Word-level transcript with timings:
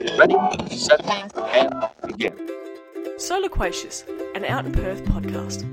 Ready, 0.00 0.34
set, 0.76 1.04
and 1.06 1.88
begin. 2.06 2.32
So 3.16 3.38
Loquacious, 3.40 4.04
an 4.36 4.44
Out 4.44 4.64
in 4.64 4.70
Perth 4.70 5.02
podcast. 5.04 5.64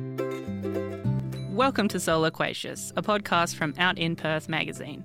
Welcome 1.52 1.88
to 1.90 2.00
So 2.00 2.20
Loquacious, 2.20 2.92
a 2.96 3.04
podcast 3.04 3.56
from 3.56 3.76
Out 3.78 4.00
in 4.00 4.16
Perth 4.16 4.50
magazine. 4.50 5.04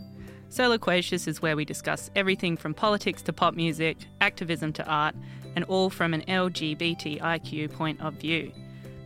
So 0.49 0.69
Loquacious 0.69 1.29
is 1.29 1.43
where 1.43 1.55
we 1.55 1.67
discuss 1.67 2.11
everything 2.17 2.57
from 2.57 2.73
politics 2.73 3.21
to 3.23 3.33
pop 3.35 3.55
music, 3.55 3.99
activism 4.23 4.73
to 4.73 4.87
art, 4.87 5.15
and 5.55 5.67
all 5.67 5.91
from 5.91 6.15
an 6.15 6.23
LGBTIQ 6.23 7.73
point 7.75 8.01
of 8.01 8.15
view. 8.15 8.51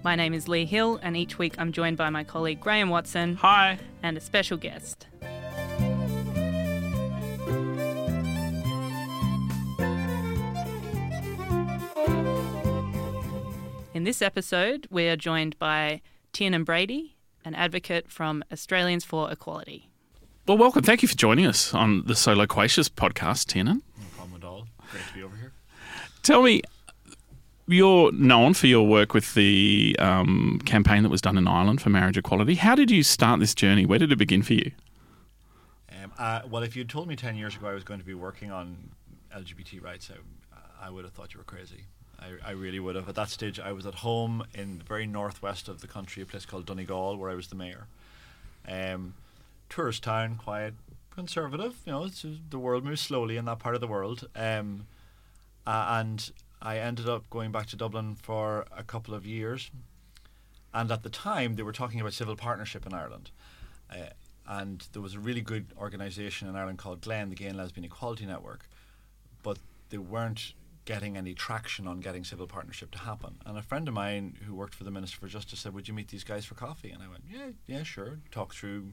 My 0.05 0.15
name 0.15 0.33
is 0.33 0.47
Leigh 0.47 0.65
Hill, 0.65 1.01
and 1.03 1.17
each 1.17 1.39
week 1.39 1.57
I'm 1.59 1.73
joined 1.73 1.97
by 1.97 2.11
my 2.11 2.23
colleague 2.23 2.61
Graeme 2.61 2.89
Watson. 2.89 3.35
Hi. 3.37 3.81
And 4.05 4.17
a 4.17 4.21
special 4.21 4.59
guest. 4.59 5.09
In 14.05 14.07
this 14.07 14.21
episode, 14.21 14.87
we 14.91 15.09
are 15.09 15.17
joined 15.17 15.59
by 15.59 16.03
Tiernan 16.35 16.65
Brady, 16.65 17.17
an 17.43 17.55
advocate 17.55 18.11
from 18.11 18.45
Australians 18.53 19.03
for 19.03 19.33
Equality. 19.33 19.89
Well, 20.47 20.59
welcome. 20.59 20.83
Thank 20.83 21.01
you 21.01 21.09
for 21.09 21.15
joining 21.15 21.47
us 21.47 21.73
on 21.73 22.05
the 22.05 22.15
So 22.15 22.35
Loquacious 22.35 22.91
podcast, 22.91 23.47
Tiernan. 23.47 23.81
No 23.99 24.05
problem 24.15 24.43
at 24.43 24.47
all. 24.47 24.67
Great 24.91 25.07
to 25.09 25.15
be 25.15 25.23
over 25.23 25.35
here. 25.37 25.53
Tell 26.23 26.43
me, 26.43 26.61
you're 27.67 28.13
known 28.13 28.53
for 28.53 28.67
your 28.67 28.87
work 28.87 29.15
with 29.15 29.33
the 29.33 29.97
um, 29.99 30.61
campaign 30.67 31.03
that 31.05 31.09
was 31.09 31.23
done 31.23 31.39
in 31.39 31.49
Ireland 31.49 31.81
for 31.81 31.89
marriage 31.89 32.19
equality. 32.19 32.57
How 32.57 32.75
did 32.75 32.91
you 32.91 33.03
start 33.03 33.41
this 33.41 33.55
journey? 33.55 33.87
Where 33.87 33.99
did 33.99 34.13
it 34.13 34.19
begin 34.19 34.43
for 34.43 34.53
you? 34.53 34.73
Um, 35.91 36.13
uh, 36.19 36.43
well, 36.51 36.63
if 36.63 36.77
you'd 36.77 36.91
told 36.91 37.09
me 37.09 37.17
10 37.17 37.37
years 37.37 37.57
ago 37.57 37.69
I 37.69 37.73
was 37.73 37.85
going 37.85 38.01
to 38.01 38.07
be 38.07 38.13
working 38.13 38.51
on 38.53 38.91
LGBT 39.35 39.83
rights, 39.83 40.11
I, 40.53 40.89
I 40.89 40.91
would 40.91 41.07
have 41.07 41.15
thought 41.15 41.33
you 41.33 41.39
were 41.39 41.45
crazy. 41.45 41.87
I, 42.21 42.49
I, 42.49 42.51
really 42.53 42.81
would 42.81 42.97
have. 42.97 43.09
At 43.09 43.15
that 43.15 43.29
stage, 43.29 43.61
I 43.61 43.73
was 43.73 43.87
at 43.87 43.97
home 43.97 44.45
in 44.55 44.79
the 44.79 44.85
very 44.85 45.07
northwest 45.07 45.69
of 45.69 45.81
the 45.81 45.87
country, 45.87 46.23
a 46.23 46.27
place 46.27 46.47
called 46.47 46.67
Donegal, 46.67 47.17
where 47.17 47.31
I 47.31 47.35
was 47.35 47.49
the 47.49 47.55
mayor. 47.55 47.87
Um, 48.67 49.15
tourist 49.69 50.03
town, 50.03 50.37
quiet, 50.37 50.75
conservative. 51.15 51.77
You 51.87 51.93
know, 51.93 52.09
the 52.51 52.59
world 52.59 52.85
moves 52.85 53.01
slowly 53.01 53.37
in 53.37 53.45
that 53.45 53.59
part 53.59 53.75
of 53.75 53.81
the 53.81 53.87
world. 53.87 54.29
Um, 54.35 54.87
uh, 55.67 55.87
and 56.01 56.31
I 56.61 56.79
ended 56.79 57.09
up 57.09 57.29
going 57.31 57.53
back 57.53 57.67
to 57.67 57.77
Dublin 57.77 58.17
for 58.17 58.67
a 58.77 58.83
couple 58.83 59.15
of 59.15 59.27
years. 59.27 59.71
And 60.73 60.91
at 60.91 61.03
the 61.03 61.11
time, 61.11 61.57
they 61.57 61.63
were 61.63 61.73
talking 61.73 62.01
about 62.01 62.15
civil 62.15 62.37
partnership 62.37 62.87
in 62.87 62.93
Ireland. 62.93 63.31
Uh, 63.91 64.11
and 64.47 64.87
there 64.93 65.01
was 65.01 65.15
a 65.15 65.21
really 65.21 65.41
good 65.41 65.67
organisation 65.79 66.49
in 66.49 66.57
Ireland 66.57 66.79
called 66.79 67.01
GLEN, 67.01 67.31
the 67.31 67.37
Gay 67.37 67.47
and 67.47 67.57
Lesbian 67.57 67.85
Equality 67.85 68.27
Network. 68.27 68.69
But 69.43 69.59
they 69.91 69.99
weren't 69.99 70.53
getting 70.85 71.17
any 71.17 71.35
traction 71.35 71.87
on 71.87 72.01
getting 72.01 72.25
civil 72.25 72.47
partnership 72.47 72.91
to 72.91 72.99
happen. 72.99 73.37
And 73.47 73.57
a 73.57 73.63
friend 73.63 73.89
of 73.89 73.95
mine 73.95 74.37
who 74.47 74.55
worked 74.55 74.75
for 74.75 74.85
the 74.85 74.91
Minister 74.91 75.19
for 75.19 75.29
Justice 75.29 75.61
said, 75.61 75.75
"Would 75.75 75.89
you 75.89 75.95
meet 75.95 76.09
these 76.09 76.25
guys 76.25 76.45
for 76.45 76.55
coffee?" 76.55 76.91
And 76.91 77.03
I 77.03 77.09
went, 77.09 77.25
"Yeah, 77.31 77.51
yeah, 77.67 77.83
sure." 77.83 78.21
Talk 78.31 78.55
through, 78.55 78.93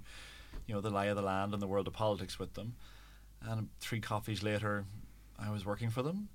you 0.68 0.74
know, 0.74 0.82
the 0.82 0.90
lie 0.90 1.06
of 1.06 1.16
the 1.16 1.22
land 1.22 1.54
and 1.54 1.62
the 1.62 1.68
world 1.68 1.88
of 1.88 1.94
politics 1.94 2.40
with 2.40 2.54
them. 2.54 2.76
And 3.42 3.70
three 3.80 4.00
coffees 4.00 4.44
later, 4.44 4.86
I 5.38 5.50
was 5.52 5.66
working 5.66 5.90
for 5.90 6.02
them. 6.04 6.30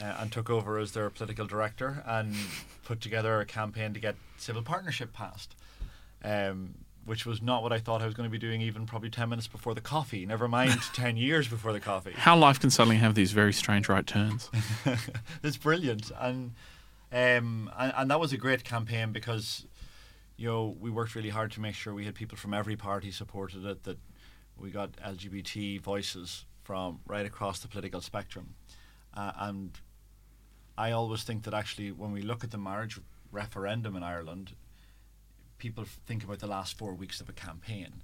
Uh, 0.00 0.14
and 0.20 0.30
took 0.30 0.48
over 0.48 0.78
as 0.78 0.92
their 0.92 1.10
political 1.10 1.46
director 1.46 2.04
and 2.06 2.36
put 2.84 3.00
together 3.00 3.40
a 3.40 3.44
campaign 3.44 3.92
to 3.92 3.98
get 3.98 4.14
civil 4.36 4.62
partnership 4.62 5.12
passed. 5.12 5.56
Um, 6.22 6.76
which 7.04 7.26
was 7.26 7.40
not 7.42 7.62
what 7.62 7.72
I 7.72 7.78
thought 7.78 8.02
I 8.02 8.06
was 8.06 8.14
going 8.14 8.28
to 8.28 8.30
be 8.30 8.38
doing 8.38 8.60
even 8.60 8.86
probably 8.86 9.10
10 9.10 9.28
minutes 9.28 9.48
before 9.48 9.74
the 9.74 9.80
coffee, 9.80 10.26
never 10.26 10.48
mind 10.48 10.78
10 10.94 11.16
years 11.16 11.48
before 11.48 11.72
the 11.72 11.80
coffee. 11.80 12.12
How 12.14 12.36
life 12.36 12.60
can 12.60 12.70
suddenly 12.70 12.96
have 12.96 13.14
these 13.14 13.32
very 13.32 13.52
strange 13.52 13.88
right 13.88 14.06
turns. 14.06 14.50
it's 15.42 15.56
brilliant. 15.56 16.10
And, 16.20 16.52
um, 17.12 17.70
and, 17.78 17.92
and 17.96 18.10
that 18.10 18.20
was 18.20 18.32
a 18.32 18.36
great 18.36 18.64
campaign 18.64 19.12
because, 19.12 19.66
you 20.36 20.46
know, 20.46 20.76
we 20.78 20.90
worked 20.90 21.14
really 21.14 21.30
hard 21.30 21.52
to 21.52 21.60
make 21.60 21.74
sure 21.74 21.94
we 21.94 22.04
had 22.04 22.14
people 22.14 22.36
from 22.36 22.54
every 22.54 22.76
party 22.76 23.10
supported 23.10 23.64
it, 23.64 23.84
that 23.84 23.98
we 24.56 24.70
got 24.70 24.92
LGBT 24.96 25.80
voices 25.80 26.44
from 26.62 27.00
right 27.06 27.26
across 27.26 27.60
the 27.60 27.68
political 27.68 28.00
spectrum. 28.00 28.54
Uh, 29.14 29.32
and 29.38 29.80
I 30.76 30.92
always 30.92 31.24
think 31.24 31.44
that 31.44 31.54
actually 31.54 31.90
when 31.90 32.12
we 32.12 32.22
look 32.22 32.44
at 32.44 32.50
the 32.50 32.58
marriage 32.58 33.00
referendum 33.32 33.96
in 33.96 34.02
Ireland, 34.02 34.54
people 35.60 35.84
think 36.06 36.24
about 36.24 36.40
the 36.40 36.46
last 36.46 36.76
four 36.76 36.94
weeks 36.94 37.20
of 37.20 37.28
a 37.28 37.32
campaign, 37.32 38.02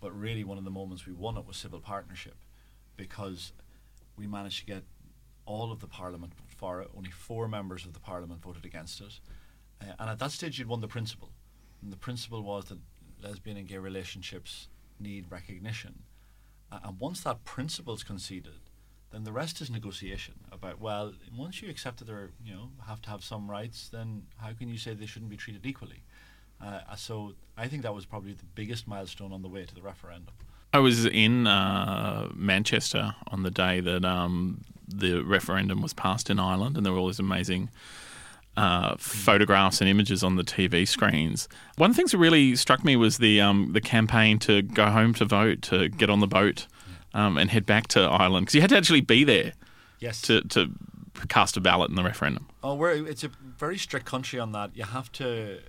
but 0.00 0.18
really 0.18 0.44
one 0.44 0.58
of 0.58 0.64
the 0.64 0.70
moments 0.70 1.06
we 1.06 1.12
won 1.14 1.38
it 1.38 1.46
was 1.46 1.56
civil 1.56 1.80
partnership, 1.80 2.36
because 2.96 3.52
we 4.16 4.26
managed 4.26 4.60
to 4.60 4.66
get 4.66 4.82
all 5.46 5.72
of 5.72 5.80
the 5.80 5.86
parliament 5.86 6.32
for 6.48 6.82
it. 6.82 6.90
Only 6.94 7.10
four 7.10 7.48
members 7.48 7.86
of 7.86 7.94
the 7.94 8.00
parliament 8.00 8.42
voted 8.42 8.66
against 8.66 9.00
it, 9.00 9.20
uh, 9.80 9.94
and 9.98 10.10
at 10.10 10.18
that 10.18 10.32
stage 10.32 10.58
you'd 10.58 10.68
won 10.68 10.80
the 10.80 10.88
principle, 10.88 11.30
and 11.80 11.92
the 11.92 11.96
principle 11.96 12.42
was 12.42 12.66
that 12.66 12.78
lesbian 13.22 13.56
and 13.56 13.68
gay 13.68 13.78
relationships 13.78 14.68
need 15.00 15.30
recognition, 15.30 16.02
uh, 16.70 16.80
and 16.84 17.00
once 17.00 17.22
that 17.22 17.44
principle's 17.44 18.02
conceded, 18.02 18.60
then 19.12 19.24
the 19.24 19.32
rest 19.32 19.60
is 19.60 19.70
negotiation 19.70 20.34
about 20.52 20.80
well 20.80 21.14
once 21.34 21.62
you 21.62 21.70
accept 21.70 21.98
that 21.98 22.04
they're 22.04 22.30
you 22.44 22.52
know 22.52 22.70
have 22.86 23.00
to 23.00 23.08
have 23.08 23.22
some 23.22 23.50
rights 23.50 23.88
then 23.88 24.24
how 24.38 24.52
can 24.52 24.68
you 24.68 24.76
say 24.76 24.92
they 24.92 25.06
shouldn't 25.06 25.30
be 25.30 25.36
treated 25.36 25.64
equally 25.64 26.02
uh, 26.60 26.94
so 26.96 27.34
I 27.56 27.68
think 27.68 27.82
that 27.82 27.94
was 27.94 28.06
probably 28.06 28.32
the 28.32 28.44
biggest 28.54 28.86
milestone 28.86 29.32
on 29.32 29.42
the 29.42 29.48
way 29.48 29.64
to 29.64 29.74
the 29.74 29.82
referendum. 29.82 30.34
I 30.72 30.78
was 30.78 31.06
in 31.06 31.46
uh, 31.46 32.28
Manchester 32.34 33.14
on 33.28 33.42
the 33.42 33.50
day 33.50 33.80
that 33.80 34.04
um, 34.04 34.62
the 34.86 35.22
referendum 35.22 35.80
was 35.80 35.94
passed 35.94 36.28
in 36.28 36.38
Ireland, 36.38 36.76
and 36.76 36.84
there 36.84 36.92
were 36.92 36.98
all 36.98 37.06
these 37.06 37.18
amazing 37.18 37.70
uh, 38.56 38.96
photographs 38.98 39.80
and 39.80 39.88
images 39.88 40.22
on 40.22 40.36
the 40.36 40.42
TV 40.42 40.86
screens. 40.86 41.48
One 41.76 41.90
of 41.90 41.96
the 41.96 42.00
things 42.00 42.12
that 42.12 42.18
really 42.18 42.56
struck 42.56 42.84
me 42.84 42.96
was 42.96 43.18
the 43.18 43.40
um, 43.40 43.72
the 43.72 43.80
campaign 43.80 44.38
to 44.40 44.62
go 44.62 44.86
home 44.86 45.14
to 45.14 45.24
vote, 45.24 45.62
to 45.62 45.88
get 45.88 46.10
on 46.10 46.20
the 46.20 46.26
boat, 46.26 46.66
um, 47.14 47.38
and 47.38 47.50
head 47.50 47.66
back 47.66 47.88
to 47.88 48.00
Ireland 48.00 48.46
because 48.46 48.54
you 48.54 48.60
had 48.60 48.70
to 48.70 48.76
actually 48.76 49.00
be 49.02 49.24
there. 49.24 49.52
Yes. 49.98 50.20
To, 50.22 50.42
to 50.42 50.70
cast 51.28 51.56
a 51.56 51.60
ballot 51.60 51.88
in 51.88 51.96
the 51.96 52.04
referendum. 52.04 52.46
Oh, 52.62 52.74
we're, 52.74 53.06
it's 53.06 53.24
a 53.24 53.30
very 53.56 53.78
strict 53.78 54.04
country 54.04 54.38
on 54.38 54.52
that. 54.52 54.76
You 54.76 54.84
have 54.84 55.10
to 55.12 55.60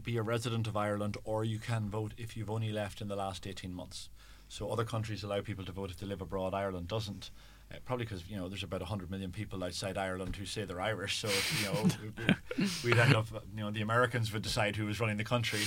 be 0.00 0.16
a 0.16 0.22
resident 0.22 0.66
of 0.66 0.76
Ireland 0.76 1.16
or 1.24 1.44
you 1.44 1.58
can 1.58 1.88
vote 1.88 2.14
if 2.16 2.36
you've 2.36 2.50
only 2.50 2.70
left 2.70 3.00
in 3.00 3.08
the 3.08 3.16
last 3.16 3.46
18 3.46 3.72
months. 3.72 4.08
So 4.48 4.68
other 4.68 4.84
countries 4.84 5.22
allow 5.22 5.40
people 5.42 5.64
to 5.64 5.72
vote 5.72 5.90
if 5.90 5.98
they 5.98 6.06
live 6.06 6.20
abroad. 6.20 6.54
Ireland 6.54 6.88
doesn't. 6.88 7.30
Uh, 7.72 7.76
probably 7.84 8.04
because 8.04 8.28
you 8.28 8.36
know 8.36 8.48
there's 8.48 8.64
about 8.64 8.80
100 8.80 9.10
million 9.10 9.30
people 9.30 9.62
outside 9.62 9.96
Ireland 9.96 10.34
who 10.34 10.44
say 10.44 10.64
they're 10.64 10.80
Irish. 10.80 11.18
So 11.18 11.28
you 11.28 11.72
know 11.72 12.66
we'd 12.84 12.98
end 12.98 13.14
up 13.14 13.26
you 13.54 13.62
know 13.62 13.70
the 13.70 13.82
Americans 13.82 14.32
would 14.32 14.42
decide 14.42 14.74
who 14.74 14.86
was 14.86 14.98
running 14.98 15.18
the 15.18 15.24
country. 15.24 15.60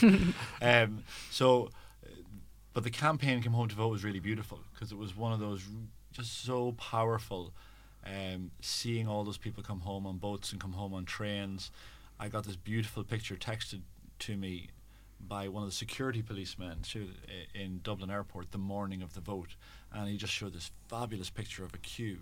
um, 0.62 1.04
so, 1.32 1.70
but 2.74 2.84
the 2.84 2.90
campaign 2.90 3.42
"Come 3.42 3.54
Home 3.54 3.70
to 3.70 3.76
Vote" 3.76 3.88
was 3.88 4.04
really 4.04 4.20
beautiful 4.20 4.60
because 4.74 4.92
it 4.92 4.98
was 4.98 5.16
one 5.16 5.32
of 5.32 5.40
those 5.40 5.64
just 6.12 6.44
so 6.44 6.74
powerful. 6.74 7.54
Um, 8.06 8.52
seeing 8.60 9.08
all 9.08 9.24
those 9.24 9.38
people 9.38 9.64
come 9.64 9.80
home 9.80 10.06
on 10.06 10.18
boats 10.18 10.52
and 10.52 10.60
come 10.60 10.74
home 10.74 10.94
on 10.94 11.06
trains, 11.06 11.72
I 12.20 12.28
got 12.28 12.44
this 12.44 12.58
beautiful 12.58 13.06
picture 13.06 13.36
texted 13.36 13.80
to 14.26 14.38
me 14.38 14.70
by 15.20 15.48
one 15.48 15.64
of 15.64 15.70
the 15.70 15.76
security 15.76 16.22
policemen 16.22 16.80
in 17.54 17.80
Dublin 17.84 18.10
Airport 18.10 18.52
the 18.52 18.58
morning 18.58 19.02
of 19.02 19.14
the 19.14 19.22
vote, 19.22 19.56
and 19.92 20.10
he 20.10 20.18
just 20.18 20.34
showed 20.34 20.54
this 20.54 20.72
fabulous 20.88 21.30
picture 21.30 21.64
of 21.64 21.74
a 21.74 21.78
queue, 21.78 22.20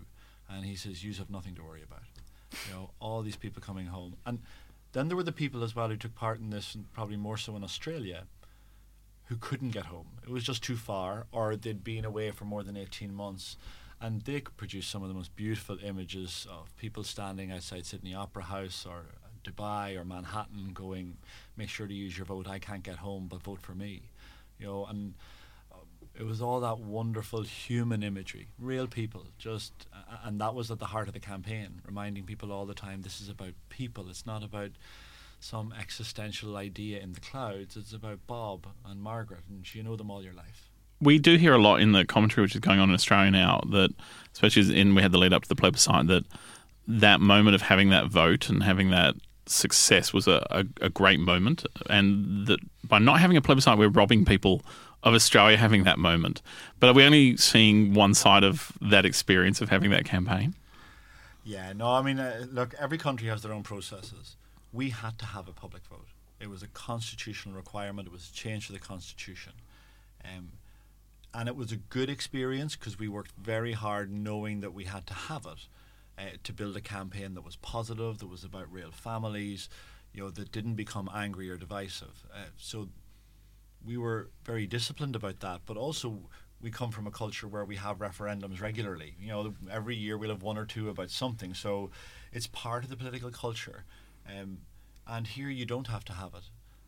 and 0.48 0.64
he 0.64 0.76
says, 0.76 1.02
"You 1.04 1.12
have 1.14 1.30
nothing 1.30 1.54
to 1.56 1.62
worry 1.62 1.82
about." 1.82 2.02
You 2.66 2.74
know, 2.74 2.90
all 3.00 3.22
these 3.22 3.36
people 3.36 3.62
coming 3.62 3.86
home, 3.86 4.16
and 4.26 4.40
then 4.92 5.08
there 5.08 5.16
were 5.16 5.22
the 5.22 5.32
people 5.32 5.62
as 5.64 5.74
well 5.74 5.88
who 5.88 5.96
took 5.96 6.14
part 6.14 6.38
in 6.38 6.50
this, 6.50 6.74
and 6.74 6.92
probably 6.92 7.16
more 7.16 7.38
so 7.38 7.56
in 7.56 7.64
Australia, 7.64 8.26
who 9.26 9.36
couldn't 9.36 9.70
get 9.70 9.86
home. 9.86 10.18
It 10.22 10.28
was 10.30 10.44
just 10.44 10.62
too 10.62 10.76
far, 10.76 11.26
or 11.32 11.56
they'd 11.56 11.84
been 11.84 12.04
away 12.04 12.30
for 12.30 12.44
more 12.44 12.62
than 12.62 12.76
eighteen 12.76 13.14
months. 13.14 13.56
And 14.04 14.22
they 14.22 14.40
could 14.40 14.56
produce 14.56 14.88
some 14.88 15.02
of 15.04 15.08
the 15.08 15.14
most 15.14 15.36
beautiful 15.36 15.78
images 15.78 16.44
of 16.50 16.76
people 16.76 17.04
standing 17.04 17.52
outside 17.52 17.86
Sydney 17.86 18.12
Opera 18.12 18.42
House 18.42 18.84
or 18.84 19.06
Dubai 19.44 19.96
or 19.96 20.04
Manhattan 20.04 20.72
going, 20.72 21.18
make 21.56 21.68
sure 21.68 21.86
to 21.86 21.94
use 21.94 22.16
your 22.16 22.26
vote. 22.26 22.48
I 22.48 22.58
can't 22.58 22.82
get 22.82 22.96
home, 22.96 23.26
but 23.28 23.42
vote 23.42 23.60
for 23.60 23.74
me. 23.74 24.10
You 24.58 24.66
know, 24.66 24.86
and 24.86 25.14
uh, 25.72 25.76
it 26.18 26.24
was 26.24 26.40
all 26.40 26.60
that 26.60 26.78
wonderful 26.78 27.42
human 27.42 28.02
imagery, 28.02 28.48
real 28.58 28.86
people, 28.86 29.26
just, 29.38 29.86
and 30.24 30.40
that 30.40 30.54
was 30.54 30.70
at 30.70 30.78
the 30.78 30.86
heart 30.86 31.08
of 31.08 31.14
the 31.14 31.20
campaign, 31.20 31.80
reminding 31.86 32.24
people 32.24 32.52
all 32.52 32.66
the 32.66 32.74
time 32.74 33.02
this 33.02 33.20
is 33.20 33.28
about 33.28 33.54
people. 33.68 34.08
It's 34.08 34.26
not 34.26 34.42
about 34.42 34.70
some 35.40 35.74
existential 35.78 36.56
idea 36.56 37.00
in 37.00 37.12
the 37.12 37.20
clouds. 37.20 37.76
It's 37.76 37.92
about 37.92 38.26
Bob 38.26 38.66
and 38.84 39.02
Margaret, 39.02 39.42
and 39.48 39.74
you 39.74 39.82
know 39.82 39.96
them 39.96 40.10
all 40.10 40.22
your 40.22 40.34
life. 40.34 40.70
We 41.00 41.18
do 41.18 41.36
hear 41.36 41.54
a 41.54 41.58
lot 41.58 41.80
in 41.80 41.90
the 41.90 42.04
commentary 42.04 42.44
which 42.44 42.54
is 42.54 42.60
going 42.60 42.78
on 42.78 42.88
in 42.88 42.94
Australia 42.94 43.32
now 43.32 43.60
that, 43.70 43.90
especially 44.32 44.78
in 44.78 44.94
we 44.94 45.02
had 45.02 45.10
the 45.10 45.18
lead 45.18 45.32
up 45.32 45.42
to 45.42 45.48
the 45.48 45.56
plebiscite, 45.56 46.06
that 46.06 46.24
that 46.86 47.20
moment 47.20 47.54
of 47.54 47.62
having 47.62 47.90
that 47.90 48.06
vote 48.06 48.48
and 48.48 48.62
having 48.62 48.90
that 48.90 49.16
success 49.46 50.12
was 50.12 50.26
a, 50.28 50.46
a, 50.50 50.64
a, 50.80 50.88
great 50.88 51.20
moment, 51.20 51.64
and 51.90 52.46
that 52.46 52.60
by 52.84 52.98
not 52.98 53.20
having 53.20 53.36
a 53.36 53.42
plebiscite, 53.42 53.76
we're 53.78 53.88
robbing 53.88 54.24
people 54.24 54.62
of 55.02 55.14
Australia 55.14 55.56
having 55.56 55.84
that 55.84 55.98
moment. 55.98 56.42
But 56.78 56.90
are 56.90 56.92
we 56.92 57.04
only 57.04 57.36
seeing 57.36 57.94
one 57.94 58.14
side 58.14 58.44
of 58.44 58.72
that 58.80 59.04
experience 59.04 59.60
of 59.60 59.68
having 59.68 59.90
that 59.90 60.04
campaign? 60.04 60.54
Yeah, 61.44 61.72
no, 61.72 61.88
I 61.88 62.02
mean, 62.02 62.20
uh, 62.20 62.46
look, 62.52 62.74
every 62.78 62.98
country 62.98 63.28
has 63.28 63.42
their 63.42 63.52
own 63.52 63.64
processes. 63.64 64.36
We 64.72 64.90
had 64.90 65.18
to 65.18 65.26
have 65.26 65.48
a 65.48 65.52
public 65.52 65.84
vote. 65.86 66.06
It 66.40 66.48
was 66.48 66.62
a 66.62 66.68
constitutional 66.68 67.54
requirement. 67.54 68.06
It 68.06 68.12
was 68.12 68.30
a 68.30 68.34
change 68.34 68.68
to 68.68 68.72
the 68.72 68.78
constitution, 68.78 69.52
um, 70.24 70.50
and 71.34 71.48
it 71.48 71.56
was 71.56 71.72
a 71.72 71.76
good 71.76 72.08
experience 72.08 72.76
because 72.76 72.98
we 72.98 73.08
worked 73.08 73.32
very 73.32 73.72
hard, 73.72 74.12
knowing 74.12 74.60
that 74.60 74.72
we 74.72 74.84
had 74.84 75.06
to 75.08 75.14
have 75.14 75.46
it 75.46 75.66
uh, 76.22 76.36
to 76.44 76.52
build 76.52 76.76
a 76.76 76.80
campaign 76.80 77.34
that 77.34 77.44
was 77.44 77.56
positive, 77.56 78.18
that 78.18 78.28
was 78.28 78.44
about 78.44 78.72
real 78.72 78.92
families, 78.92 79.68
you 80.12 80.22
know, 80.22 80.30
that 80.30 80.52
didn't 80.52 80.74
become 80.74 81.10
angry 81.12 81.50
or 81.50 81.56
divisive. 81.56 82.26
Uh, 82.32 82.44
so 82.56 82.88
we 83.84 83.96
were 83.96 84.30
very 84.44 84.66
disciplined 84.66 85.16
about 85.16 85.40
that, 85.40 85.62
but 85.66 85.76
also 85.76 86.28
we 86.60 86.70
come 86.70 86.92
from 86.92 87.06
a 87.06 87.10
culture 87.10 87.48
where 87.48 87.64
we 87.64 87.76
have 87.76 87.98
referendums 87.98 88.60
regularly. 88.60 89.16
You 89.18 89.28
know, 89.28 89.54
every 89.70 89.96
year 89.96 90.16
we'll 90.16 90.30
have 90.30 90.42
one 90.42 90.58
or 90.58 90.64
two 90.64 90.88
about 90.88 91.10
something. 91.10 91.54
So 91.54 91.90
it's 92.32 92.46
part 92.46 92.84
of 92.84 92.90
the 92.90 92.96
political 92.96 93.30
culture. 93.30 93.84
Um, 94.28 94.58
and 95.06 95.26
here 95.26 95.50
you 95.50 95.66
don't 95.66 95.88
have 95.88 96.04
to 96.04 96.12
have 96.12 96.34
it. 96.34 96.44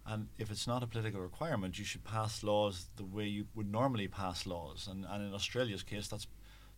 And 0.06 0.28
if 0.38 0.50
it's 0.50 0.66
not 0.66 0.82
a 0.82 0.86
political 0.86 1.20
requirement, 1.20 1.78
you 1.78 1.84
should 1.84 2.04
pass 2.04 2.42
laws 2.44 2.86
the 2.96 3.04
way 3.04 3.24
you 3.24 3.46
would 3.54 3.70
normally 3.72 4.06
pass 4.06 4.46
laws. 4.46 4.86
And, 4.88 5.04
and 5.08 5.26
in 5.26 5.34
Australia's 5.34 5.82
case, 5.82 6.08
that's 6.08 6.26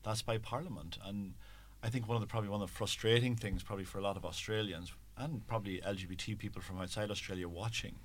that's 0.05 0.23
by 0.23 0.39
Parliament. 0.39 0.99
And 1.05 1.35
I 1.83 1.89
think 1.89 2.09
one 2.09 2.17
of 2.17 2.21
the 2.21 2.27
probably 2.27 2.49
one 2.51 2.63
of 2.63 2.69
the 2.69 2.75
frustrating 2.75 3.37
things, 3.37 3.63
probably 3.63 3.85
for 3.85 3.99
a 3.99 4.03
lot 4.03 4.17
of 4.17 4.25
Australians 4.25 4.93
and 5.17 5.47
probably 5.47 5.81
LGBT 5.81 6.39
people 6.39 6.61
from 6.61 6.81
outside 6.81 7.11
Australia 7.11 7.49
watching, 7.49 7.97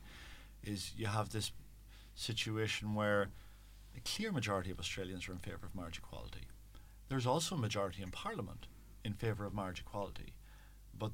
is 0.64 0.94
you 0.96 1.08
have 1.08 1.30
this 1.30 1.52
situation 2.16 2.94
where 2.94 3.30
a 3.96 4.00
clear 4.02 4.32
majority 4.32 4.72
of 4.72 4.80
Australians 4.80 5.28
are 5.28 5.34
in 5.34 5.40
favour 5.40 5.66
of 5.66 5.76
marriage 5.76 5.98
equality. 5.98 6.48
There's 7.10 7.26
also 7.26 7.56
a 7.56 7.58
majority 7.58 8.02
in 8.02 8.12
Parliament 8.12 8.68
in 9.04 9.14
favour 9.14 9.46
of 9.46 9.54
marriage 9.54 9.82
equality, 9.86 10.34
but 10.98 11.12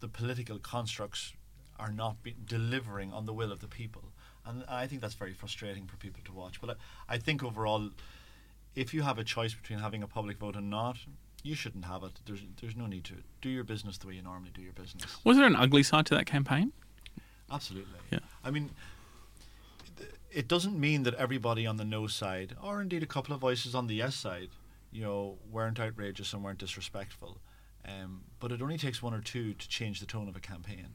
the 0.00 0.08
political 0.08 0.58
constructs 0.58 1.32
are 1.78 1.92
not 1.92 2.22
be- 2.22 2.34
delivering 2.44 3.12
on 3.12 3.26
the 3.26 3.32
will 3.32 3.52
of 3.52 3.60
the 3.60 3.68
people. 3.68 4.12
And 4.44 4.64
I 4.68 4.86
think 4.86 5.00
that's 5.00 5.14
very 5.14 5.32
frustrating 5.32 5.86
for 5.86 5.96
people 5.96 6.22
to 6.24 6.32
watch. 6.32 6.60
But 6.60 6.70
I, 6.70 7.14
I 7.14 7.18
think 7.18 7.42
overall, 7.42 7.90
if 8.74 8.94
you 8.94 9.02
have 9.02 9.18
a 9.18 9.24
choice 9.24 9.54
between 9.54 9.78
having 9.78 10.02
a 10.02 10.06
public 10.06 10.38
vote 10.38 10.56
and 10.56 10.70
not, 10.70 10.98
you 11.42 11.54
shouldn't 11.54 11.84
have 11.84 12.02
it. 12.02 12.12
There's 12.24 12.42
there's 12.60 12.76
no 12.76 12.86
need 12.86 13.04
to 13.04 13.14
do 13.40 13.48
your 13.48 13.64
business 13.64 13.98
the 13.98 14.08
way 14.08 14.14
you 14.14 14.22
normally 14.22 14.50
do 14.54 14.62
your 14.62 14.72
business. 14.72 15.04
Was 15.24 15.36
there 15.36 15.46
an 15.46 15.56
ugly 15.56 15.82
side 15.82 16.06
to 16.06 16.14
that 16.14 16.26
campaign? 16.26 16.72
Absolutely. 17.50 18.00
Yeah. 18.10 18.18
I 18.44 18.50
mean, 18.50 18.70
it 20.30 20.48
doesn't 20.48 20.78
mean 20.78 21.04
that 21.04 21.14
everybody 21.14 21.66
on 21.66 21.76
the 21.76 21.84
no 21.84 22.06
side, 22.06 22.56
or 22.62 22.82
indeed 22.82 23.02
a 23.02 23.06
couple 23.06 23.34
of 23.34 23.40
voices 23.40 23.74
on 23.74 23.86
the 23.86 23.94
yes 23.94 24.16
side, 24.16 24.50
you 24.90 25.02
know, 25.02 25.38
weren't 25.50 25.78
outrageous 25.78 26.32
and 26.32 26.42
weren't 26.42 26.58
disrespectful. 26.58 27.38
Um, 27.86 28.22
but 28.40 28.50
it 28.50 28.60
only 28.60 28.78
takes 28.78 29.00
one 29.00 29.14
or 29.14 29.20
two 29.20 29.54
to 29.54 29.68
change 29.68 30.00
the 30.00 30.06
tone 30.06 30.28
of 30.28 30.34
a 30.34 30.40
campaign. 30.40 30.88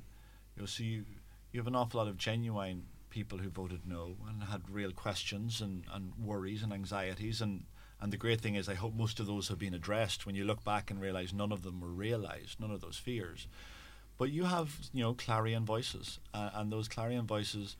You 0.55 0.63
know, 0.63 0.65
so 0.65 0.83
you 0.83 1.05
you 1.51 1.59
have 1.59 1.67
an 1.67 1.75
awful 1.75 1.99
lot 1.99 2.07
of 2.07 2.17
genuine 2.17 2.83
people 3.09 3.37
who 3.37 3.49
voted 3.49 3.81
no 3.85 4.15
and 4.27 4.43
had 4.43 4.69
real 4.69 4.91
questions 4.91 5.61
and, 5.61 5.83
and 5.93 6.13
worries 6.21 6.63
and 6.63 6.71
anxieties 6.71 7.41
and 7.41 7.63
and 8.01 8.11
the 8.11 8.17
great 8.17 8.41
thing 8.41 8.55
is 8.55 8.67
I 8.67 8.73
hope 8.73 8.93
most 8.93 9.19
of 9.19 9.27
those 9.27 9.47
have 9.49 9.59
been 9.59 9.73
addressed 9.73 10.25
when 10.25 10.35
you 10.35 10.43
look 10.43 10.63
back 10.63 10.89
and 10.89 10.99
realize 10.99 11.33
none 11.33 11.51
of 11.51 11.61
them 11.61 11.79
were 11.79 11.87
realized, 11.87 12.59
none 12.59 12.71
of 12.71 12.81
those 12.81 12.97
fears. 12.97 13.47
But 14.17 14.31
you 14.31 14.45
have, 14.45 14.77
you 14.93 15.01
know, 15.01 15.13
clarion 15.13 15.65
voices, 15.65 16.19
uh, 16.33 16.49
and 16.53 16.71
those 16.71 16.87
clarion 16.87 17.25
voices 17.25 17.75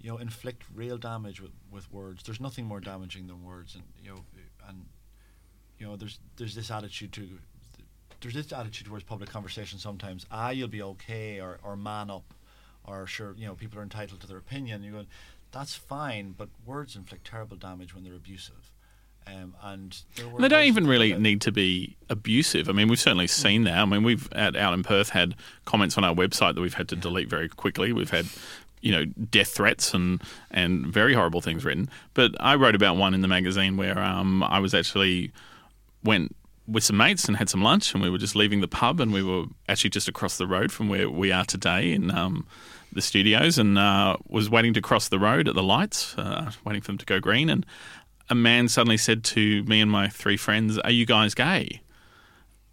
you 0.00 0.10
know, 0.10 0.16
inflict 0.16 0.64
real 0.74 0.96
damage 0.96 1.40
with, 1.40 1.52
with 1.70 1.92
words. 1.92 2.22
There's 2.22 2.40
nothing 2.40 2.64
more 2.64 2.80
damaging 2.80 3.26
than 3.26 3.44
words, 3.44 3.74
and 3.74 3.84
you 4.02 4.10
know, 4.10 4.24
and 4.66 4.86
you 5.78 5.86
know, 5.86 5.96
there's 5.96 6.18
there's 6.36 6.54
this 6.54 6.70
attitude 6.70 7.12
to 7.12 7.28
there's 8.20 8.34
this 8.34 8.52
attitude 8.52 8.86
towards 8.86 9.04
public 9.04 9.30
conversation 9.30 9.78
sometimes. 9.78 10.26
Ah, 10.30 10.50
you'll 10.50 10.68
be 10.68 10.82
okay, 10.82 11.40
or 11.40 11.58
or 11.62 11.76
man 11.76 12.10
up, 12.10 12.34
or 12.84 13.06
sure, 13.06 13.34
you 13.36 13.46
know, 13.46 13.54
people 13.54 13.78
are 13.78 13.82
entitled 13.82 14.20
to 14.20 14.26
their 14.26 14.38
opinion. 14.38 14.82
You 14.82 14.92
go, 14.92 15.04
that's 15.52 15.74
fine, 15.74 16.34
but 16.36 16.48
words 16.64 16.96
inflict 16.96 17.26
terrible 17.26 17.56
damage 17.56 17.94
when 17.94 18.04
they're 18.04 18.14
abusive. 18.14 18.72
Um, 19.34 19.54
and 19.62 20.02
they 20.38 20.48
don't 20.48 20.64
even 20.64 20.86
really 20.86 21.14
need 21.14 21.40
to 21.42 21.52
be 21.52 21.96
abusive. 22.08 22.68
I 22.68 22.72
mean, 22.72 22.88
we've 22.88 23.00
certainly 23.00 23.26
mm. 23.26 23.30
seen 23.30 23.64
that. 23.64 23.78
I 23.78 23.84
mean, 23.84 24.02
we've 24.02 24.30
at, 24.32 24.56
out 24.56 24.74
in 24.74 24.82
Perth 24.82 25.10
had 25.10 25.34
comments 25.64 25.96
on 25.98 26.04
our 26.04 26.14
website 26.14 26.54
that 26.54 26.60
we've 26.60 26.74
had 26.74 26.88
to 26.88 26.96
yeah. 26.96 27.02
delete 27.02 27.28
very 27.28 27.48
quickly. 27.48 27.92
We've 27.92 28.10
had 28.10 28.26
you 28.80 28.92
know 28.92 29.04
death 29.04 29.48
threats 29.48 29.92
and 29.92 30.22
and 30.50 30.86
very 30.86 31.14
horrible 31.14 31.40
things 31.40 31.64
written. 31.64 31.90
But 32.14 32.32
I 32.40 32.54
wrote 32.54 32.74
about 32.74 32.96
one 32.96 33.14
in 33.14 33.20
the 33.20 33.28
magazine 33.28 33.76
where 33.76 33.98
um, 33.98 34.42
I 34.42 34.58
was 34.58 34.74
actually 34.74 35.32
went 36.02 36.34
with 36.66 36.84
some 36.84 36.96
mates 36.96 37.26
and 37.26 37.36
had 37.36 37.48
some 37.48 37.62
lunch, 37.62 37.94
and 37.94 38.02
we 38.02 38.10
were 38.10 38.18
just 38.18 38.36
leaving 38.36 38.60
the 38.60 38.68
pub, 38.68 39.00
and 39.00 39.12
we 39.12 39.22
were 39.22 39.44
actually 39.68 39.90
just 39.90 40.08
across 40.08 40.36
the 40.38 40.46
road 40.46 40.70
from 40.70 40.88
where 40.88 41.10
we 41.10 41.32
are 41.32 41.44
today 41.44 41.92
in 41.92 42.10
um, 42.10 42.46
the 42.92 43.02
studios, 43.02 43.58
and 43.58 43.78
uh, 43.78 44.16
was 44.28 44.48
waiting 44.48 44.72
to 44.74 44.80
cross 44.80 45.08
the 45.08 45.18
road 45.18 45.48
at 45.48 45.54
the 45.54 45.62
lights, 45.62 46.16
uh, 46.16 46.50
waiting 46.64 46.80
for 46.80 46.88
them 46.88 46.98
to 46.98 47.06
go 47.06 47.20
green, 47.20 47.50
and 47.50 47.66
a 48.30 48.34
man 48.34 48.68
suddenly 48.68 48.96
said 48.96 49.24
to 49.24 49.62
me 49.64 49.80
and 49.80 49.90
my 49.90 50.08
three 50.08 50.36
friends, 50.36 50.78
"Are 50.78 50.90
you 50.90 51.04
guys 51.04 51.34
gay?" 51.34 51.82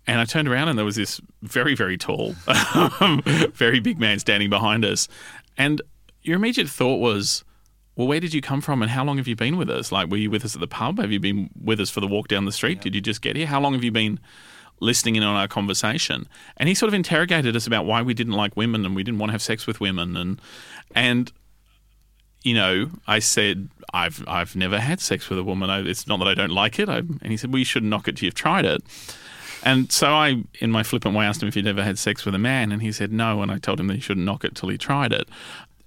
And 0.08 0.22
I 0.22 0.26
turned 0.26 0.48
around 0.48 0.70
and 0.70 0.78
there 0.78 0.86
was 0.86 0.96
this 0.96 1.20
very, 1.42 1.76
very 1.76 1.98
tall, 1.98 2.36
very 3.54 3.82
big 3.82 4.00
man 4.00 4.20
standing 4.20 4.50
behind 4.50 4.86
us. 4.86 5.10
And 5.58 5.82
your 6.22 6.38
immediate 6.38 6.70
thought 6.70 7.00
was, 7.00 7.44
well, 7.98 8.08
where 8.08 8.20
did 8.20 8.34
you 8.34 8.42
come 8.42 8.62
from 8.62 8.82
and 8.82 8.92
how 8.92 9.04
long 9.04 9.18
have 9.18 9.28
you 9.28 9.36
been 9.36 9.58
with 9.58 9.70
us? 9.70 9.92
Like, 9.92 10.10
were 10.10 10.18
you 10.18 10.30
with 10.30 10.46
us 10.46 10.56
at 10.56 10.62
the 10.62 10.68
pub? 10.68 11.00
Have 11.00 11.12
you 11.12 11.20
been 11.20 11.50
with 11.62 11.82
us 11.82 11.90
for 11.90 12.00
the 12.00 12.08
walk 12.08 12.30
down 12.30 12.46
the 12.46 12.52
street? 12.52 12.78
Yeah. 12.78 12.84
Did 12.84 12.96
you 12.96 13.02
just 13.02 13.22
get 13.22 13.36
here? 13.36 13.48
How 13.48 13.60
long 13.60 13.74
have 13.74 13.84
you 13.84 13.92
been 13.92 14.20
listening 14.80 15.16
in 15.16 15.24
on 15.24 15.36
our 15.36 15.48
conversation? 15.48 16.28
And 16.56 16.70
he 16.70 16.76
sort 16.76 16.88
of 16.88 16.94
interrogated 16.94 17.56
us 17.56 17.68
about 17.68 17.86
why 17.86 18.02
we 18.02 18.14
didn't 18.14 18.34
like 18.34 18.56
women 18.56 18.86
and 18.86 18.96
we 18.96 19.04
didn't 19.04 19.20
want 19.20 19.32
to 19.32 19.34
have 19.34 19.42
sex 19.42 19.68
with 19.68 19.82
women. 19.82 20.16
And, 20.16 20.42
and, 20.96 21.34
you 22.48 22.54
know, 22.54 22.90
I 23.08 23.20
said, 23.20 23.70
I've, 23.94 24.24
I've 24.28 24.56
never 24.56 24.80
had 24.80 25.02
sex 25.02 25.30
with 25.30 25.38
a 25.38 25.44
woman. 25.44 25.70
I, 25.70 25.82
it's 25.82 26.08
not 26.08 26.18
that 26.20 26.28
I 26.28 26.34
don't 26.34 26.52
like 26.52 26.80
it. 26.80 26.88
I, 26.88 26.98
and 26.98 27.28
he 27.28 27.38
said, 27.38 27.52
well, 27.52 27.60
you 27.60 27.66
shouldn't 27.66 27.90
knock 27.90 28.08
it 28.08 28.18
till 28.18 28.26
you've 28.26 28.36
tried 28.36 28.66
it. 28.66 28.82
And 29.64 29.92
so 29.92 30.14
I, 30.14 30.44
in 30.60 30.72
my 30.72 30.84
flippant 30.84 31.16
way, 31.16 31.26
asked 31.26 31.42
him 31.42 31.50
if 31.50 31.56
he'd 31.56 31.68
ever 31.68 31.84
had 31.84 31.98
sex 32.00 32.26
with 32.26 32.36
a 32.36 32.40
man, 32.40 32.72
and 32.72 32.82
he 32.82 32.92
said 32.92 33.12
no. 33.12 33.42
And 33.42 33.52
I 33.52 33.58
told 33.58 33.80
him 33.80 33.88
that 33.88 33.96
he 33.96 34.00
shouldn't 34.00 34.26
knock 34.26 34.46
it 34.46 34.56
till 34.56 34.70
he 34.70 34.78
tried 34.78 35.12
it 35.12 35.28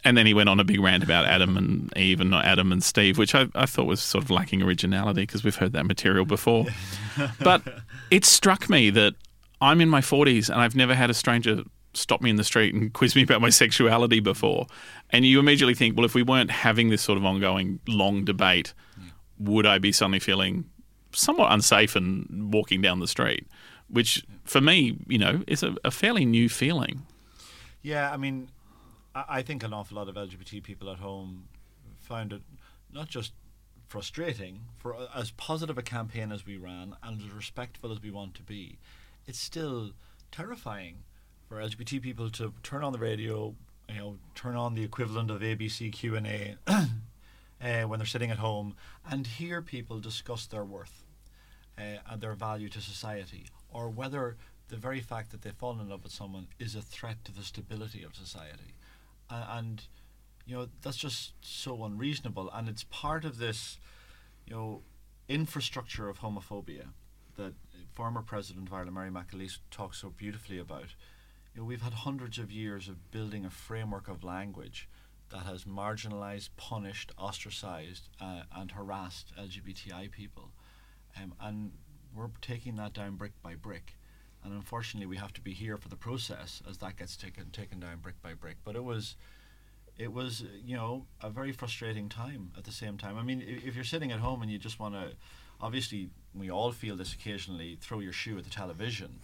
and 0.04 0.16
then 0.16 0.26
he 0.26 0.34
went 0.34 0.48
on 0.48 0.58
a 0.58 0.64
big 0.64 0.80
rant 0.80 1.04
about 1.04 1.26
Adam 1.26 1.56
and 1.56 1.96
Eve 1.96 2.20
and 2.20 2.30
not 2.30 2.44
Adam 2.44 2.72
and 2.72 2.82
Steve, 2.82 3.18
which 3.18 3.34
I, 3.34 3.48
I 3.54 3.66
thought 3.66 3.86
was 3.86 4.00
sort 4.00 4.24
of 4.24 4.30
lacking 4.30 4.62
originality 4.62 5.22
because 5.22 5.44
we've 5.44 5.56
heard 5.56 5.72
that 5.72 5.84
material 5.84 6.24
before. 6.24 6.66
but 7.40 7.62
it 8.10 8.24
struck 8.24 8.70
me 8.70 8.90
that 8.90 9.14
I'm 9.60 9.80
in 9.80 9.90
my 9.90 10.00
40s 10.00 10.48
and 10.48 10.60
I've 10.60 10.74
never 10.74 10.94
had 10.94 11.10
a 11.10 11.14
stranger 11.14 11.64
stop 11.92 12.20
me 12.20 12.30
in 12.30 12.36
the 12.36 12.44
street 12.44 12.74
and 12.74 12.92
quiz 12.92 13.16
me 13.16 13.22
about 13.22 13.40
my 13.40 13.50
sexuality 13.50 14.20
before. 14.20 14.66
And 15.10 15.24
you 15.24 15.40
immediately 15.40 15.74
think, 15.74 15.96
well, 15.96 16.06
if 16.06 16.14
we 16.14 16.22
weren't 16.22 16.50
having 16.50 16.90
this 16.90 17.02
sort 17.02 17.18
of 17.18 17.24
ongoing 17.24 17.80
long 17.86 18.24
debate, 18.24 18.72
would 19.38 19.66
I 19.66 19.78
be 19.78 19.92
suddenly 19.92 20.20
feeling 20.20 20.66
somewhat 21.12 21.52
unsafe 21.52 21.96
and 21.96 22.52
walking 22.52 22.80
down 22.80 23.00
the 23.00 23.08
street? 23.08 23.46
Which 23.88 24.24
for 24.44 24.60
me, 24.60 24.98
you 25.08 25.18
know, 25.18 25.42
is 25.46 25.62
a, 25.62 25.74
a 25.84 25.90
fairly 25.90 26.24
new 26.24 26.48
feeling. 26.48 27.06
Yeah, 27.82 28.12
I 28.12 28.16
mean, 28.16 28.50
I 29.14 29.42
think 29.42 29.64
an 29.64 29.72
awful 29.72 29.96
lot 29.96 30.08
of 30.08 30.14
LGBT 30.14 30.62
people 30.62 30.90
at 30.90 30.98
home 30.98 31.48
found 31.98 32.32
it 32.32 32.42
not 32.92 33.08
just 33.08 33.32
frustrating 33.86 34.60
for 34.78 34.96
as 35.14 35.32
positive 35.32 35.76
a 35.76 35.82
campaign 35.82 36.30
as 36.30 36.46
we 36.46 36.56
ran 36.56 36.94
and 37.02 37.20
as 37.20 37.30
respectful 37.30 37.90
as 37.90 38.00
we 38.00 38.10
want 38.10 38.34
to 38.34 38.42
be. 38.42 38.78
It's 39.26 39.38
still 39.38 39.92
terrifying 40.30 40.98
for 41.50 41.56
LGBT 41.56 42.00
people 42.00 42.30
to 42.30 42.54
turn 42.62 42.84
on 42.84 42.92
the 42.92 42.98
radio, 43.00 43.52
you 43.88 43.96
know, 43.96 44.18
turn 44.36 44.54
on 44.54 44.76
the 44.76 44.84
equivalent 44.84 45.32
of 45.32 45.40
ABC 45.40 45.92
Q 45.92 46.14
and 46.14 46.24
A 46.24 46.56
uh, 46.68 47.82
when 47.88 47.98
they're 47.98 48.06
sitting 48.06 48.30
at 48.30 48.38
home 48.38 48.76
and 49.10 49.26
hear 49.26 49.60
people 49.60 49.98
discuss 49.98 50.46
their 50.46 50.64
worth 50.64 51.02
uh, 51.76 51.98
and 52.08 52.20
their 52.20 52.34
value 52.34 52.68
to 52.68 52.80
society, 52.80 53.46
or 53.68 53.90
whether 53.90 54.36
the 54.68 54.76
very 54.76 55.00
fact 55.00 55.32
that 55.32 55.42
they 55.42 55.50
fall 55.50 55.72
in 55.80 55.88
love 55.88 56.04
with 56.04 56.12
someone 56.12 56.46
is 56.60 56.76
a 56.76 56.82
threat 56.82 57.24
to 57.24 57.32
the 57.32 57.42
stability 57.42 58.04
of 58.04 58.14
society 58.14 58.76
and, 59.28 59.44
and 59.50 59.82
you 60.46 60.54
know 60.54 60.68
that's 60.82 60.96
just 60.96 61.32
so 61.40 61.82
unreasonable, 61.82 62.48
and 62.54 62.68
it's 62.68 62.84
part 62.84 63.24
of 63.24 63.38
this, 63.38 63.80
you 64.46 64.54
know, 64.54 64.82
infrastructure 65.28 66.08
of 66.08 66.20
homophobia 66.20 66.90
that 67.36 67.54
former 67.92 68.22
President 68.22 68.68
of 68.68 68.72
Ireland 68.72 68.94
Mary 68.94 69.10
McAleese 69.10 69.58
talks 69.72 69.98
so 69.98 70.10
beautifully 70.10 70.60
about. 70.60 70.94
You 71.60 71.64
know, 71.64 71.68
we've 71.68 71.82
had 71.82 71.92
hundreds 71.92 72.38
of 72.38 72.50
years 72.50 72.88
of 72.88 73.10
building 73.10 73.44
a 73.44 73.50
framework 73.50 74.08
of 74.08 74.24
language 74.24 74.88
that 75.28 75.40
has 75.40 75.64
marginalized, 75.64 76.48
punished, 76.56 77.12
ostracized, 77.18 78.08
uh, 78.18 78.44
and 78.56 78.70
harassed 78.70 79.34
LGBTI 79.38 80.10
people. 80.10 80.52
Um, 81.22 81.34
and 81.38 81.72
we're 82.16 82.30
taking 82.40 82.76
that 82.76 82.94
down 82.94 83.16
brick 83.16 83.32
by 83.42 83.56
brick. 83.56 83.98
And 84.42 84.54
unfortunately 84.54 85.06
we 85.06 85.18
have 85.18 85.34
to 85.34 85.42
be 85.42 85.52
here 85.52 85.76
for 85.76 85.90
the 85.90 85.96
process 85.96 86.62
as 86.66 86.78
that 86.78 86.96
gets 86.96 87.14
taken 87.14 87.50
taken 87.50 87.78
down 87.78 87.98
brick 87.98 88.22
by 88.22 88.32
brick. 88.32 88.56
But 88.64 88.74
it 88.74 88.82
was 88.82 89.16
it 89.98 90.14
was 90.14 90.42
you 90.64 90.76
know 90.76 91.04
a 91.20 91.28
very 91.28 91.52
frustrating 91.52 92.08
time 92.08 92.52
at 92.56 92.64
the 92.64 92.72
same 92.72 92.96
time. 92.96 93.18
I 93.18 93.22
mean 93.22 93.44
if 93.46 93.74
you're 93.74 93.84
sitting 93.84 94.12
at 94.12 94.20
home 94.20 94.40
and 94.40 94.50
you 94.50 94.56
just 94.56 94.80
want 94.80 94.94
to 94.94 95.12
obviously 95.60 96.08
we 96.34 96.50
all 96.50 96.72
feel 96.72 96.96
this 96.96 97.12
occasionally 97.12 97.76
throw 97.82 98.00
your 98.00 98.14
shoe 98.14 98.38
at 98.38 98.44
the 98.44 98.50
television 98.50 99.18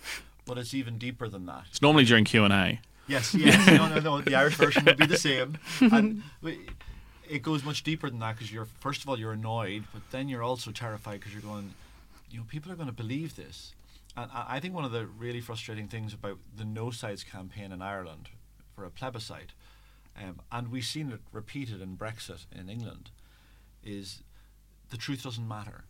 but 0.47 0.57
it's 0.59 0.73
even 0.73 0.97
deeper 0.97 1.29
than 1.29 1.47
that. 1.47 1.65
It's 1.69 1.83
normally 1.83 2.05
during 2.05 2.25
Q 2.25 2.45
and 2.45 2.53
A. 2.53 2.81
Yes, 3.09 3.35
yes. 3.35 3.67
no, 3.67 3.89
no, 3.89 4.01
no. 4.01 4.21
The 4.21 4.35
Irish 4.35 4.55
version 4.55 4.85
would 4.85 4.97
be 4.97 5.07
the 5.07 5.17
same. 5.19 5.59
And 5.81 6.23
it 7.29 7.43
goes 7.43 7.65
much 7.65 7.83
deeper 7.83 8.09
than 8.09 8.19
that 8.21 8.37
because 8.37 8.53
you're, 8.53 8.67
first 8.81 9.03
of 9.03 9.09
all, 9.09 9.19
you're 9.19 9.33
annoyed, 9.33 9.85
but 9.93 10.03
then 10.11 10.29
you're 10.29 10.43
also 10.43 10.71
terrified 10.71 11.21
because 11.21 11.33
you're 11.33 11.43
going, 11.43 11.75
you 12.31 12.39
know, 12.39 12.45
people 12.49 12.73
are 12.73 12.77
going 12.77 12.89
to 12.89 12.95
believe 12.95 13.37
this. 13.37 13.75
And 14.17 14.31
I 14.33 14.57
I 14.57 14.61
think 14.61 14.75
one 14.75 14.85
of 14.85 14.93
the 14.93 15.07
really 15.07 15.41
frustrating 15.41 15.89
things 15.89 16.15
about 16.15 16.39
the 16.57 16.65
No 16.65 16.91
Sides 16.91 17.23
campaign 17.23 17.73
in 17.73 17.83
Ireland 17.83 18.31
for 18.75 18.85
a 18.85 18.91
plebiscite, 18.91 19.53
um, 20.17 20.41
and 20.51 20.71
we've 20.71 20.85
seen 20.85 21.11
it 21.13 21.21
repeated 21.33 21.81
in 21.81 21.97
Brexit 21.97 22.47
in 22.53 22.69
England, 22.69 23.11
is 23.85 24.23
the 24.91 24.97
truth 24.97 25.23
doesn't 25.23 25.47
matter. 25.47 25.85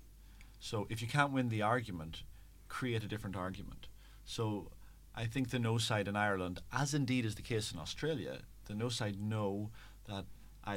So 0.60 0.86
if 0.90 1.00
you 1.00 1.08
can't 1.08 1.32
win 1.32 1.48
the 1.48 1.62
argument, 1.62 2.22
create 2.68 3.04
a 3.04 3.08
different 3.08 3.36
argument. 3.36 3.86
So 4.26 4.70
I 5.14 5.24
think 5.24 5.48
the 5.48 5.58
no 5.58 5.78
side 5.78 6.08
in 6.08 6.16
Ireland, 6.16 6.60
as 6.72 6.92
indeed 6.92 7.24
is 7.24 7.36
the 7.36 7.42
case 7.42 7.72
in 7.72 7.78
Australia, 7.78 8.40
the 8.66 8.74
no 8.74 8.90
side 8.90 9.18
know 9.18 9.70
that 10.06 10.26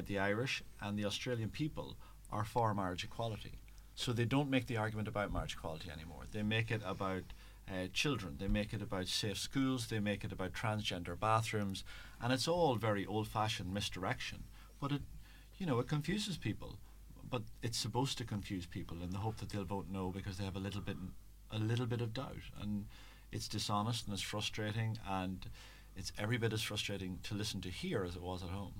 the 0.05 0.19
Irish 0.19 0.63
and 0.79 0.97
the 0.97 1.05
Australian 1.05 1.49
people 1.49 1.97
are 2.31 2.45
for 2.45 2.73
marriage 2.73 3.03
equality. 3.03 3.59
So 3.95 4.13
they 4.13 4.23
don't 4.23 4.49
make 4.49 4.67
the 4.67 4.77
argument 4.77 5.07
about 5.07 5.33
marriage 5.33 5.55
equality 5.55 5.89
anymore. 5.91 6.23
They 6.31 6.43
make 6.43 6.71
it 6.71 6.81
about 6.85 7.23
uh, 7.67 7.87
children. 7.91 8.37
They 8.39 8.47
make 8.47 8.71
it 8.71 8.81
about 8.81 9.07
safe 9.07 9.37
schools. 9.37 9.87
They 9.87 9.99
make 9.99 10.23
it 10.23 10.31
about 10.31 10.53
transgender 10.53 11.19
bathrooms, 11.19 11.83
and 12.21 12.31
it's 12.31 12.47
all 12.47 12.75
very 12.75 13.05
old-fashioned 13.05 13.73
misdirection. 13.73 14.43
But 14.79 14.91
it, 14.91 15.01
you 15.57 15.65
know, 15.65 15.79
it 15.79 15.87
confuses 15.87 16.37
people. 16.37 16.77
But 17.29 17.41
it's 17.61 17.77
supposed 17.77 18.17
to 18.19 18.23
confuse 18.23 18.65
people 18.65 19.03
in 19.03 19.11
the 19.11 19.19
hope 19.19 19.37
that 19.37 19.49
they'll 19.49 19.65
vote 19.65 19.87
no 19.91 20.09
because 20.09 20.37
they 20.37 20.45
have 20.45 20.55
a 20.55 20.59
little 20.59 20.81
bit, 20.81 20.97
a 21.51 21.59
little 21.59 21.85
bit 21.85 22.01
of 22.01 22.13
doubt, 22.13 22.45
and 22.61 22.85
it's 23.31 23.47
dishonest 23.47 24.05
and 24.05 24.13
it's 24.13 24.21
frustrating, 24.21 24.97
and 25.07 25.45
it's 25.95 26.11
every 26.17 26.37
bit 26.37 26.53
as 26.53 26.61
frustrating 26.61 27.19
to 27.23 27.35
listen 27.35 27.61
to 27.61 27.69
here 27.69 28.03
as 28.03 28.15
it 28.15 28.21
was 28.21 28.43
at 28.43 28.49
home. 28.49 28.73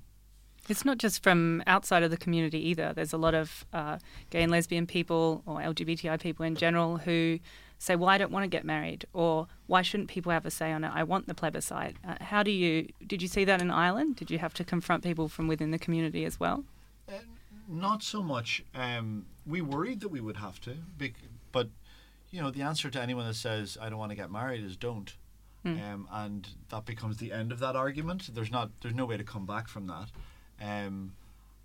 It's 0.68 0.86
not 0.86 0.98
just 0.98 1.24
from 1.24 1.64
outside 1.66 2.04
of 2.04 2.12
the 2.12 2.18
community 2.18 2.60
either. 2.70 2.94
There's 2.94 3.14
a 3.14 3.18
lot 3.18 3.34
of 3.34 3.66
uh, 3.74 3.98
gay 4.30 4.44
and 4.44 4.52
lesbian 4.52 4.86
people 4.86 5.42
or 5.46 5.60
LGBTI 5.60 6.20
people 6.20 6.46
in 6.46 6.56
general 6.56 6.98
who 6.98 7.40
say, 7.80 7.96
"Well, 7.96 8.10
I 8.10 8.18
don't 8.18 8.32
want 8.32 8.44
to 8.44 8.50
get 8.50 8.66
married," 8.66 9.06
or 9.14 9.48
"Why 9.68 9.82
shouldn't 9.82 10.10
people 10.10 10.32
have 10.32 10.46
a 10.46 10.52
say 10.52 10.72
on 10.72 10.84
it? 10.84 10.92
I 10.94 11.04
want 11.04 11.28
the 11.28 11.34
plebiscite." 11.34 11.96
Uh, 12.08 12.16
how 12.22 12.44
do 12.44 12.52
you 12.52 12.90
did 13.06 13.22
you 13.22 13.28
see 13.28 13.46
that 13.46 13.62
in 13.62 13.72
Ireland? 13.72 14.18
Did 14.18 14.30
you 14.30 14.38
have 14.40 14.54
to 14.56 14.64
confront 14.64 15.04
people 15.04 15.28
from 15.28 15.48
within 15.48 15.72
the 15.72 15.80
community 15.80 16.26
as 16.26 16.40
well? 16.40 16.66
Not 17.68 18.04
so 18.04 18.22
much. 18.24 18.64
Um, 18.76 19.26
we 19.46 19.62
worried 19.62 20.00
that 20.02 20.10
we 20.10 20.20
would 20.22 20.38
have 20.38 20.60
to, 20.62 20.76
bec- 20.98 21.14
but 21.52 21.70
you 22.32 22.42
know, 22.42 22.52
the 22.52 22.62
answer 22.62 22.90
to 22.90 23.02
anyone 23.02 23.26
that 23.26 23.36
says 23.36 23.78
I 23.82 23.90
don't 23.90 24.00
want 24.00 24.12
to 24.12 24.16
get 24.16 24.32
married 24.32 24.64
is 24.64 24.76
don't, 24.78 25.14
um, 25.94 26.08
and 26.12 26.48
that 26.70 26.86
becomes 26.86 27.18
the 27.18 27.32
end 27.32 27.52
of 27.52 27.60
that 27.60 27.76
argument. 27.76 28.30
There's 28.34 28.52
not, 28.52 28.70
there's 28.82 28.96
no 28.96 29.06
way 29.06 29.18
to 29.18 29.24
come 29.24 29.46
back 29.46 29.68
from 29.68 29.88
that. 29.88 30.10
Um, 30.62 31.14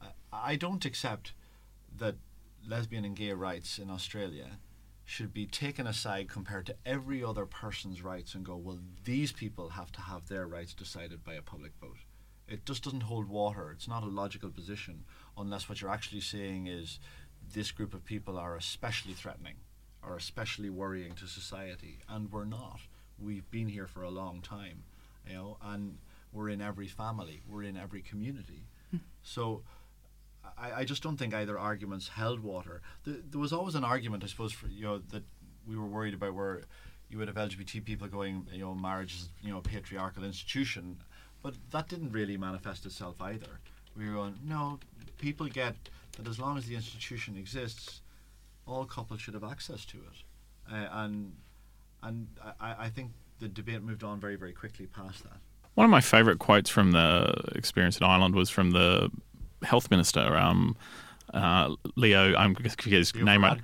I, 0.01 0.53
I 0.53 0.57
don't 0.57 0.85
accept 0.85 1.33
that 1.99 2.17
lesbian 2.67 3.05
and 3.05 3.15
gay 3.15 3.33
rights 3.33 3.79
in 3.79 3.91
Australia 3.91 4.59
should 5.05 5.35
be 5.35 5.47
taken 5.47 5.87
aside 5.87 6.31
compared 6.31 6.65
to 6.67 6.77
every 6.87 7.23
other 7.23 7.45
person's 7.45 8.03
rights 8.03 8.35
and 8.35 8.45
go, 8.45 8.57
well, 8.57 8.79
these 9.05 9.33
people 9.33 9.71
have 9.71 9.93
to 9.93 10.01
have 10.01 10.29
their 10.29 10.47
rights 10.47 10.73
decided 10.73 11.23
by 11.23 11.35
a 11.35 11.43
public 11.43 11.73
vote. 11.79 11.99
It 12.49 12.65
just 12.65 12.85
doesn't 12.85 13.03
hold 13.03 13.29
water. 13.29 13.71
It's 13.71 13.89
not 13.89 14.03
a 14.03 14.07
logical 14.07 14.51
position 14.51 15.05
unless 15.37 15.69
what 15.69 15.81
you're 15.81 15.91
actually 15.91 16.23
saying 16.23 16.69
is 16.69 16.99
this 17.53 17.71
group 17.71 17.93
of 17.93 18.05
people 18.05 18.39
are 18.39 18.57
especially 18.57 19.13
threatening 19.13 19.57
or 20.07 20.17
especially 20.17 20.71
worrying 20.71 21.15
to 21.15 21.27
society. 21.27 21.99
And 22.09 22.31
we're 22.31 22.45
not. 22.45 22.81
We've 23.19 23.49
been 23.51 23.69
here 23.69 23.87
for 23.87 24.03
a 24.03 24.11
long 24.11 24.41
time, 24.41 24.85
you 25.27 25.35
know, 25.35 25.57
and 25.63 25.99
we're 26.33 26.49
in 26.49 26.61
every 26.61 26.89
family, 26.89 27.43
we're 27.49 27.63
in 27.63 27.77
every 27.77 28.03
community. 28.03 28.67
Hmm. 28.91 28.99
So 29.23 29.63
I, 30.59 30.81
I 30.81 30.85
just 30.85 31.03
don't 31.03 31.17
think 31.17 31.35
either 31.35 31.59
arguments 31.59 32.09
held 32.09 32.41
water. 32.41 32.83
The, 33.05 33.23
there 33.31 33.41
was 33.41 33.53
always 33.53 33.75
an 33.75 33.85
argument, 33.85 34.25
I 34.25 34.27
suppose, 34.27 34.53
for 34.53 34.67
you 34.67 34.83
know 34.83 34.99
that 35.11 35.23
we 35.67 35.77
were 35.77 35.87
worried 35.87 36.15
about 36.15 36.35
where 36.35 36.63
you 37.09 37.19
would 37.19 37.29
have 37.29 37.37
LGBT 37.37 37.85
people 37.85 38.09
going, 38.09 38.47
you 38.53 38.61
know, 38.61 38.75
marriage 38.75 39.15
is 39.15 39.29
you 39.43 39.51
know 39.51 39.59
a 39.59 39.63
patriarchal 39.63 40.25
institution, 40.25 40.99
but 41.43 41.55
that 41.71 41.89
didn't 41.89 42.13
really 42.13 42.37
manifest 42.37 42.87
itself 42.87 43.21
either. 43.21 43.61
We 43.97 44.09
were 44.09 44.15
going, 44.15 44.39
no, 44.45 44.81
people 45.19 45.47
get 45.47 45.77
that 46.17 46.29
as 46.29 46.39
long 46.39 46.59
as 46.59 46.67
the 46.67 46.75
institution 46.75 47.37
exists, 47.37 48.01
all 48.67 48.85
couples 48.85 49.21
should 49.21 49.35
have 49.35 49.45
access 49.45 49.85
to 49.87 49.99
it, 49.99 50.73
uh, 50.73 50.89
and 50.93 51.33
and 52.03 52.29
I, 52.61 52.75
I 52.79 52.89
think 52.89 53.13
the 53.39 53.49
debate 53.49 53.83
moved 53.83 54.05
on 54.05 54.21
very 54.21 54.37
very 54.37 54.53
quickly 54.53 54.87
past 54.87 55.23
that. 55.25 55.39
One 55.75 55.85
of 55.85 55.91
my 55.91 56.01
favourite 56.01 56.39
quotes 56.39 56.71
from 56.71 56.93
the 56.93 57.35
experience 57.55 57.99
in 57.99 58.05
Ireland 58.05 58.35
was 58.35 58.49
from 58.49 58.71
the 58.71 59.11
health 59.65 59.91
minister, 59.91 60.37
um, 60.37 60.77
uh, 61.33 61.75
Leo. 61.97 62.35
I'm 62.37 62.53
going 62.53 62.71
to 62.71 62.71
forget 62.71 62.99
his 62.99 63.15
Leo 63.15 63.25
name 63.25 63.43
right. 63.43 63.61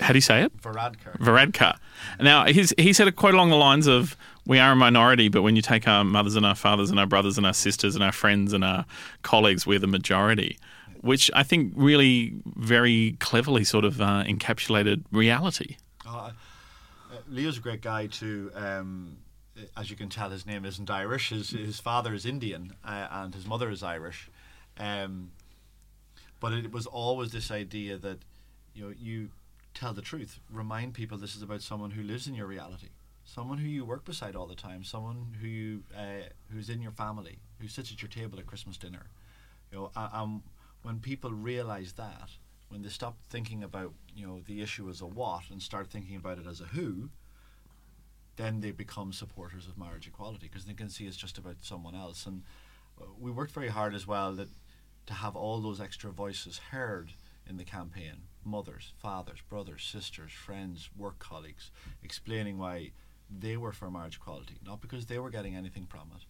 How 0.00 0.08
do 0.08 0.16
you 0.16 0.20
say 0.20 0.42
it? 0.42 0.56
Varadkar. 0.60 1.18
Varadkar. 1.18 1.78
Now, 2.18 2.46
he's, 2.46 2.74
he 2.78 2.92
said 2.92 3.06
a 3.06 3.12
quote 3.12 3.34
along 3.34 3.50
the 3.50 3.56
lines 3.56 3.86
of, 3.86 4.16
"We 4.46 4.58
are 4.58 4.72
a 4.72 4.76
minority, 4.76 5.28
but 5.28 5.42
when 5.42 5.54
you 5.54 5.62
take 5.62 5.86
our 5.86 6.04
mothers 6.04 6.34
and 6.34 6.44
our 6.44 6.56
fathers 6.56 6.90
and 6.90 6.98
our 6.98 7.06
brothers 7.06 7.36
and 7.38 7.46
our 7.46 7.54
sisters 7.54 7.94
and 7.94 8.02
our 8.02 8.12
friends 8.12 8.52
and 8.52 8.64
our 8.64 8.84
colleagues, 9.22 9.66
we're 9.66 9.78
the 9.78 9.86
majority." 9.86 10.58
Which 11.00 11.30
I 11.34 11.42
think 11.42 11.72
really 11.76 12.34
very 12.44 13.16
cleverly 13.20 13.64
sort 13.64 13.84
of 13.84 14.00
uh, 14.00 14.24
encapsulated 14.26 15.04
reality. 15.10 15.76
Uh, 16.06 16.30
uh, 17.10 17.16
Leo's 17.28 17.58
a 17.58 17.60
great 17.60 17.80
guy 17.80 18.06
too. 18.06 18.50
Um, 18.54 19.16
as 19.76 19.90
you 19.90 19.96
can 19.96 20.08
tell, 20.08 20.30
his 20.30 20.46
name 20.46 20.64
isn't 20.64 20.90
Irish. 20.90 21.30
His 21.30 21.50
his 21.50 21.80
father 21.80 22.14
is 22.14 22.26
Indian 22.26 22.74
uh, 22.84 23.08
and 23.10 23.34
his 23.34 23.46
mother 23.46 23.70
is 23.70 23.82
Irish. 23.82 24.30
Um, 24.78 25.32
but 26.38 26.52
it 26.52 26.72
was 26.72 26.86
always 26.86 27.32
this 27.32 27.50
idea 27.50 27.98
that 27.98 28.18
you 28.74 28.84
know 28.84 28.94
you 28.98 29.30
tell 29.74 29.92
the 29.92 30.02
truth. 30.02 30.40
Remind 30.50 30.94
people 30.94 31.18
this 31.18 31.36
is 31.36 31.42
about 31.42 31.62
someone 31.62 31.92
who 31.92 32.02
lives 32.02 32.26
in 32.26 32.34
your 32.34 32.46
reality, 32.46 32.88
someone 33.24 33.58
who 33.58 33.68
you 33.68 33.84
work 33.84 34.04
beside 34.04 34.34
all 34.34 34.46
the 34.46 34.54
time, 34.54 34.84
someone 34.84 35.36
who 35.40 35.46
you 35.46 35.82
uh, 35.96 36.28
who's 36.52 36.68
in 36.70 36.80
your 36.80 36.92
family, 36.92 37.38
who 37.60 37.68
sits 37.68 37.92
at 37.92 38.02
your 38.02 38.08
table 38.08 38.38
at 38.38 38.46
Christmas 38.46 38.76
dinner. 38.76 39.06
You 39.70 39.78
know, 39.78 39.90
um, 39.94 40.42
when 40.82 40.98
people 41.00 41.30
realize 41.30 41.92
that, 41.94 42.30
when 42.68 42.82
they 42.82 42.88
stop 42.88 43.16
thinking 43.28 43.62
about 43.62 43.92
you 44.14 44.26
know 44.26 44.40
the 44.46 44.62
issue 44.62 44.88
as 44.88 45.00
a 45.00 45.06
what 45.06 45.50
and 45.50 45.60
start 45.60 45.88
thinking 45.88 46.16
about 46.16 46.38
it 46.38 46.46
as 46.46 46.60
a 46.60 46.64
who, 46.64 47.10
then 48.36 48.60
they 48.60 48.70
become 48.70 49.12
supporters 49.12 49.66
of 49.66 49.78
marriage 49.78 50.06
equality 50.06 50.48
because 50.48 50.64
they 50.64 50.72
can 50.72 50.88
see 50.88 51.06
it's 51.06 51.16
just 51.16 51.38
about 51.38 51.56
someone 51.60 51.94
else. 51.94 52.26
And 52.26 52.42
uh, 53.00 53.06
we 53.18 53.30
worked 53.30 53.52
very 53.52 53.68
hard 53.68 53.94
as 53.94 54.06
well 54.06 54.32
that 54.34 54.48
to 55.06 55.14
have 55.14 55.36
all 55.36 55.60
those 55.60 55.80
extra 55.80 56.10
voices 56.10 56.58
heard 56.70 57.12
in 57.48 57.56
the 57.56 57.64
campaign. 57.64 58.22
Mothers, 58.44 58.92
fathers, 58.96 59.40
brothers, 59.48 59.82
sisters, 59.82 60.32
friends, 60.32 60.88
work 60.96 61.18
colleagues 61.18 61.70
explaining 62.02 62.56
why 62.56 62.92
they 63.28 63.56
were 63.56 63.72
for 63.72 63.90
marriage 63.90 64.16
equality, 64.16 64.54
not 64.64 64.80
because 64.80 65.06
they 65.06 65.18
were 65.18 65.30
getting 65.30 65.54
anything 65.54 65.86
from 65.86 66.10
it, 66.16 66.24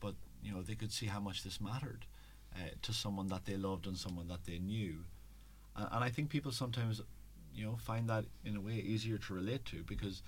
but 0.00 0.14
you 0.42 0.52
know 0.52 0.62
they 0.62 0.74
could 0.74 0.92
see 0.92 1.06
how 1.06 1.20
much 1.20 1.42
this 1.42 1.60
mattered 1.60 2.04
uh, 2.56 2.68
to 2.82 2.92
someone 2.92 3.28
that 3.28 3.44
they 3.44 3.56
loved 3.56 3.86
and 3.86 3.96
someone 3.96 4.28
that 4.28 4.44
they 4.44 4.58
knew. 4.58 5.04
And, 5.76 5.88
and 5.92 6.04
I 6.04 6.10
think 6.10 6.30
people 6.30 6.52
sometimes, 6.52 7.00
you 7.54 7.66
know, 7.66 7.76
find 7.76 8.08
that 8.08 8.24
in 8.44 8.56
a 8.56 8.60
way 8.60 8.74
easier 8.74 9.18
to 9.18 9.34
relate 9.34 9.64
to 9.66 9.82
because, 9.82 10.22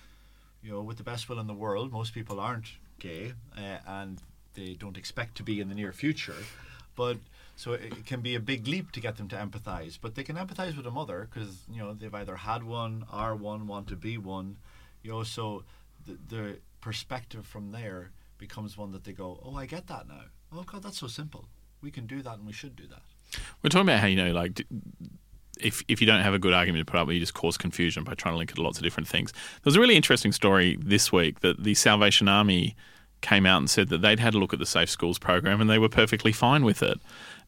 you 0.62 0.70
know, 0.72 0.82
with 0.82 0.96
the 0.96 1.04
best 1.04 1.28
will 1.28 1.38
in 1.38 1.46
the 1.46 1.54
world, 1.54 1.92
most 1.92 2.14
people 2.14 2.40
aren't 2.40 2.66
gay 2.98 3.32
uh, 3.56 3.78
and 3.86 4.22
they 4.54 4.74
don't 4.74 4.96
expect 4.96 5.36
to 5.36 5.42
be 5.42 5.60
in 5.60 5.68
the 5.68 5.74
near 5.74 5.92
future. 5.92 6.36
But 6.94 7.18
so 7.56 7.72
it, 7.72 8.06
can 8.06 8.20
be 8.20 8.34
a 8.34 8.40
big 8.40 8.66
leap 8.66 8.92
to 8.92 9.00
get 9.00 9.16
them 9.16 9.28
to 9.28 9.36
empathize. 9.36 9.98
But 10.00 10.14
they 10.14 10.22
can 10.22 10.36
empathize 10.36 10.76
with 10.76 10.86
a 10.86 10.90
mother 10.90 11.28
because 11.30 11.64
you 11.70 11.78
know 11.78 11.94
they've 11.94 12.14
either 12.14 12.36
had 12.36 12.64
one, 12.64 13.04
are 13.10 13.34
one, 13.34 13.66
want 13.66 13.88
to 13.88 13.96
be 13.96 14.18
one. 14.18 14.56
You 15.02 15.12
know, 15.12 15.22
so 15.22 15.64
the, 16.06 16.18
the 16.28 16.58
perspective 16.80 17.46
from 17.46 17.72
there 17.72 18.10
becomes 18.38 18.76
one 18.76 18.92
that 18.92 19.04
they 19.04 19.12
go, 19.12 19.40
oh, 19.44 19.56
I 19.56 19.66
get 19.66 19.86
that 19.88 20.08
now. 20.08 20.22
Oh 20.52 20.62
God, 20.62 20.82
that's 20.82 20.98
so 20.98 21.06
simple. 21.06 21.46
We 21.82 21.90
can 21.90 22.06
do 22.06 22.22
that, 22.22 22.38
and 22.38 22.46
we 22.46 22.52
should 22.52 22.76
do 22.76 22.86
that. 22.88 23.02
We're 23.62 23.70
talking 23.70 23.88
about 23.88 24.00
how 24.00 24.06
you 24.06 24.16
know, 24.16 24.32
like, 24.32 24.66
if 25.60 25.82
if 25.88 26.00
you 26.00 26.06
don't 26.06 26.22
have 26.22 26.34
a 26.34 26.38
good 26.38 26.52
argument 26.52 26.86
to 26.86 26.90
put 26.90 26.98
up, 26.98 27.10
you 27.10 27.20
just 27.20 27.34
cause 27.34 27.56
confusion 27.56 28.04
by 28.04 28.14
trying 28.14 28.34
to 28.34 28.38
link 28.38 28.50
it 28.50 28.54
to 28.56 28.62
lots 28.62 28.78
of 28.78 28.84
different 28.84 29.08
things. 29.08 29.32
There 29.32 29.62
was 29.64 29.76
a 29.76 29.80
really 29.80 29.96
interesting 29.96 30.32
story 30.32 30.78
this 30.80 31.12
week 31.12 31.40
that 31.40 31.62
the 31.62 31.74
Salvation 31.74 32.28
Army 32.28 32.76
came 33.22 33.46
out 33.46 33.58
and 33.58 33.70
said 33.70 33.88
that 33.88 34.02
they'd 34.02 34.20
had 34.20 34.34
a 34.34 34.38
look 34.38 34.52
at 34.52 34.58
the 34.58 34.66
Safe 34.66 34.90
Schools 34.90 35.18
program 35.18 35.60
and 35.60 35.70
they 35.70 35.78
were 35.78 35.88
perfectly 35.88 36.32
fine 36.32 36.64
with 36.64 36.82
it. 36.82 36.98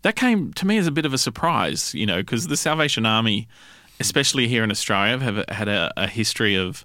That 0.03 0.17
came 0.17 0.53
to 0.55 0.67
me 0.67 0.79
as 0.79 0.87
a 0.87 0.91
bit 0.91 1.05
of 1.05 1.13
a 1.13 1.19
surprise, 1.19 1.95
you 1.95 2.07
know, 2.07 2.19
because 2.19 2.49
the 2.49 2.57
Salvation 2.57 3.05
Army, 3.05 3.49
especially 4.01 4.49
here 4.49 4.65
in 4.65 4.71
Australia, 4.71 5.19
have 5.19 5.45
had 5.49 5.69
a, 5.69 5.93
a 5.97 6.07
history 6.07 6.57
of 6.57 6.85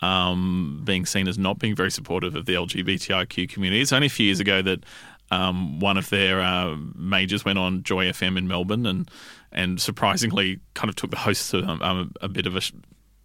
um, 0.00 0.82
being 0.84 1.06
seen 1.06 1.28
as 1.28 1.38
not 1.38 1.58
being 1.58 1.76
very 1.76 1.90
supportive 1.90 2.34
of 2.34 2.46
the 2.46 2.54
LGBTIQ 2.54 3.48
community. 3.48 3.80
It's 3.80 3.92
only 3.92 4.08
a 4.08 4.10
few 4.10 4.26
years 4.26 4.40
ago 4.40 4.62
that 4.62 4.84
um, 5.32 5.80
one 5.80 5.96
of 5.96 6.08
their 6.10 6.40
uh, 6.40 6.76
majors 6.94 7.44
went 7.44 7.58
on 7.58 7.82
Joy 7.82 8.06
FM 8.06 8.36
in 8.38 8.46
Melbourne 8.48 8.86
and 8.86 9.10
and 9.50 9.80
surprisingly 9.80 10.60
kind 10.74 10.88
of 10.88 10.96
took 10.96 11.10
the 11.10 11.16
hosts 11.16 11.50
to 11.50 11.58
um, 11.64 11.82
um, 11.82 12.12
a 12.20 12.28
bit 12.28 12.46
of 12.46 12.56
a 12.56 12.60
sh- 12.60 12.72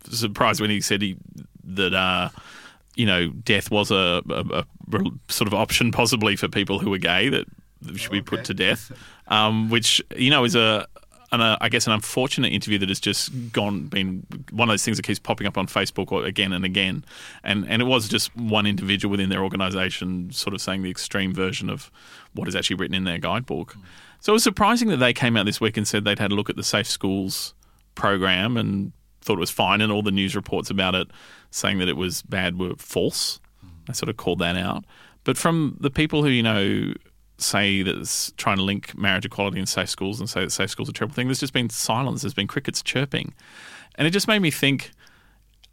surprise 0.09 0.59
when 0.61 0.69
he 0.69 0.81
said 0.81 1.01
he 1.01 1.15
that 1.63 1.93
uh, 1.93 2.29
you 2.95 3.05
know, 3.05 3.29
death 3.29 3.69
was 3.69 3.91
a, 3.91 4.21
a, 4.29 4.63
a 4.63 4.65
sort 5.29 5.47
of 5.47 5.53
option 5.53 5.91
possibly 5.91 6.35
for 6.35 6.47
people 6.47 6.79
who 6.79 6.89
were 6.89 6.97
gay 6.97 7.29
that 7.29 7.45
should 7.95 8.11
be 8.11 8.21
put 8.21 8.39
Okay. 8.39 8.45
to 8.45 8.53
death, 8.55 8.91
um, 9.27 9.69
which 9.69 10.01
you 10.15 10.29
know 10.31 10.43
is 10.43 10.55
a, 10.55 10.87
an, 11.31 11.41
uh, 11.41 11.57
I 11.59 11.69
guess 11.69 11.87
an 11.87 11.93
unfortunate 11.93 12.53
interview 12.53 12.77
that 12.79 12.89
has 12.89 12.99
just 12.99 13.31
gone 13.51 13.87
been 13.87 14.25
one 14.51 14.69
of 14.69 14.73
those 14.73 14.83
things 14.83 14.97
that 14.97 15.03
keeps 15.03 15.19
popping 15.19 15.47
up 15.47 15.57
on 15.57 15.67
Facebook 15.67 16.25
again 16.25 16.53
and 16.53 16.63
again, 16.63 17.03
and 17.43 17.67
and 17.67 17.81
it 17.81 17.85
was 17.85 18.07
just 18.07 18.35
one 18.35 18.65
individual 18.65 19.11
within 19.11 19.29
their 19.29 19.43
organisation 19.43 20.31
sort 20.31 20.53
of 20.53 20.61
saying 20.61 20.83
the 20.83 20.89
extreme 20.89 21.33
version 21.33 21.69
of 21.69 21.91
what 22.33 22.47
is 22.47 22.55
actually 22.55 22.77
written 22.77 22.95
in 22.95 23.03
their 23.03 23.17
guidebook. 23.17 23.75
So 24.19 24.31
it 24.31 24.35
was 24.35 24.43
surprising 24.43 24.87
that 24.89 24.97
they 24.97 25.13
came 25.13 25.37
out 25.37 25.45
this 25.45 25.61
week 25.61 25.77
and 25.77 25.87
said 25.87 26.03
they'd 26.03 26.19
had 26.19 26.31
a 26.31 26.35
look 26.35 26.49
at 26.49 26.55
the 26.55 26.63
Safe 26.63 26.87
Schools 26.87 27.53
program 27.95 28.57
and 28.57 28.93
thought 29.21 29.37
it 29.37 29.39
was 29.39 29.51
fine, 29.51 29.81
and 29.81 29.91
all 29.91 30.01
the 30.01 30.11
news 30.11 30.35
reports 30.35 30.69
about 30.69 30.95
it 30.95 31.07
saying 31.51 31.79
that 31.79 31.89
it 31.89 31.97
was 31.97 32.21
bad 32.23 32.57
were 32.57 32.75
false. 32.77 33.39
They 33.87 33.93
sort 33.93 34.09
of 34.09 34.17
called 34.17 34.39
that 34.39 34.55
out. 34.55 34.85
But 35.23 35.37
from 35.37 35.77
the 35.79 35.89
people 35.89 36.23
who 36.23 36.29
you 36.29 36.43
know 36.43 36.93
say 37.37 37.83
that 37.83 37.95
it's 37.95 38.31
trying 38.37 38.57
to 38.57 38.63
link 38.63 38.97
marriage 38.97 39.25
equality 39.25 39.59
and 39.59 39.69
safe 39.69 39.89
schools 39.89 40.19
and 40.19 40.29
say 40.29 40.41
that 40.41 40.51
safe 40.51 40.69
schools 40.69 40.89
are 40.89 40.91
a 40.91 40.93
terrible 40.93 41.15
thing, 41.15 41.27
there's 41.27 41.39
just 41.39 41.53
been 41.53 41.69
silence. 41.69 42.21
There's 42.21 42.33
been 42.33 42.47
crickets 42.47 42.81
chirping, 42.81 43.33
and 43.95 44.07
it 44.07 44.11
just 44.11 44.27
made 44.27 44.39
me 44.39 44.51
think: 44.51 44.91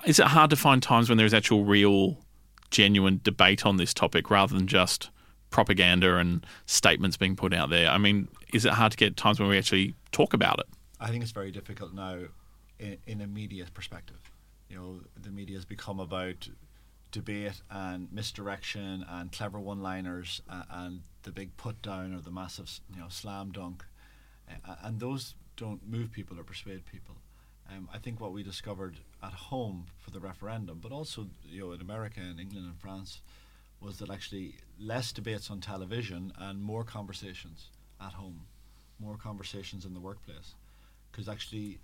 Is 0.07 0.19
it 0.19 0.27
hard 0.27 0.51
to 0.51 0.57
find 0.57 0.83
times 0.83 1.09
when 1.09 1.19
there 1.19 1.27
is 1.27 1.35
actual, 1.35 1.65
real, 1.65 2.19
genuine 2.71 3.21
debate 3.23 3.65
on 3.65 3.77
this 3.77 3.95
topic 3.95 4.31
rather 4.31 4.55
than 4.55 4.67
just 4.67 5.11
propaganda 5.51 6.17
and 6.17 6.45
statements 6.67 7.17
being 7.17 7.37
put 7.37 7.55
out 7.55 7.71
there? 7.71 7.89
I 7.89 7.99
mean, 7.99 8.29
is 8.53 8.65
it 8.65 8.73
hard 8.73 8.93
to 8.93 8.99
get 8.99 9.17
times 9.17 9.41
when 9.41 9.49
we 9.49 9.59
actually 9.59 9.95
talk 10.13 10.35
about 10.35 10.59
it? 10.61 10.67
I 11.01 11.09
think 11.09 11.23
it's 11.23 11.33
very 11.33 11.51
difficult 11.51 11.93
now 11.95 12.19
in, 12.79 12.99
in 13.07 13.21
a 13.21 13.27
media 13.27 13.67
perspective. 13.73 14.19
You 14.69 14.77
know, 14.77 15.01
the 15.21 15.31
media 15.31 15.57
has 15.57 15.65
become 15.65 16.01
about 16.01 16.49
debate 17.15 17.63
and 17.71 18.13
misdirection 18.13 19.07
and 19.09 19.31
clever 19.31 19.61
one-liners 19.61 20.43
and, 20.49 20.65
and 20.71 21.01
the 21.23 21.31
big 21.31 21.57
put 21.57 21.81
down 21.81 22.13
or 22.13 22.21
the 22.21 22.31
massive, 22.31 22.69
you 22.93 23.01
know, 23.01 23.07
slam 23.09 23.53
dunk, 23.53 23.85
uh, 24.51 24.75
and 24.83 24.99
those 24.99 25.35
don't 25.57 25.89
move 25.89 26.11
people 26.11 26.39
or 26.39 26.43
persuade 26.43 26.85
people. 26.85 27.15
Um, 27.71 27.89
I 27.95 27.99
think 27.99 28.21
what 28.21 28.33
we 28.33 28.43
discovered 28.43 28.97
at 29.23 29.33
home 29.33 29.87
for 29.97 30.11
the 30.11 30.19
referendum, 30.19 30.81
but 30.83 30.91
also 30.91 31.27
you 31.49 31.61
know 31.61 31.73
in 31.73 31.81
America 31.81 32.21
and 32.21 32.41
England 32.41 32.67
and 32.67 32.79
France, 32.81 33.21
was 33.81 33.99
that 33.99 34.11
actually 34.11 34.57
less 34.79 35.13
debates 35.13 35.51
on 35.53 35.61
television 35.61 36.33
and 36.39 36.61
more 36.61 36.85
conversations 36.85 37.69
at 38.01 38.13
home, 38.13 38.41
more 38.99 39.17
conversations 39.17 39.85
in 39.85 39.95
the 39.95 40.01
workplace, 40.01 40.55
because 41.11 41.29
actually 41.29 41.79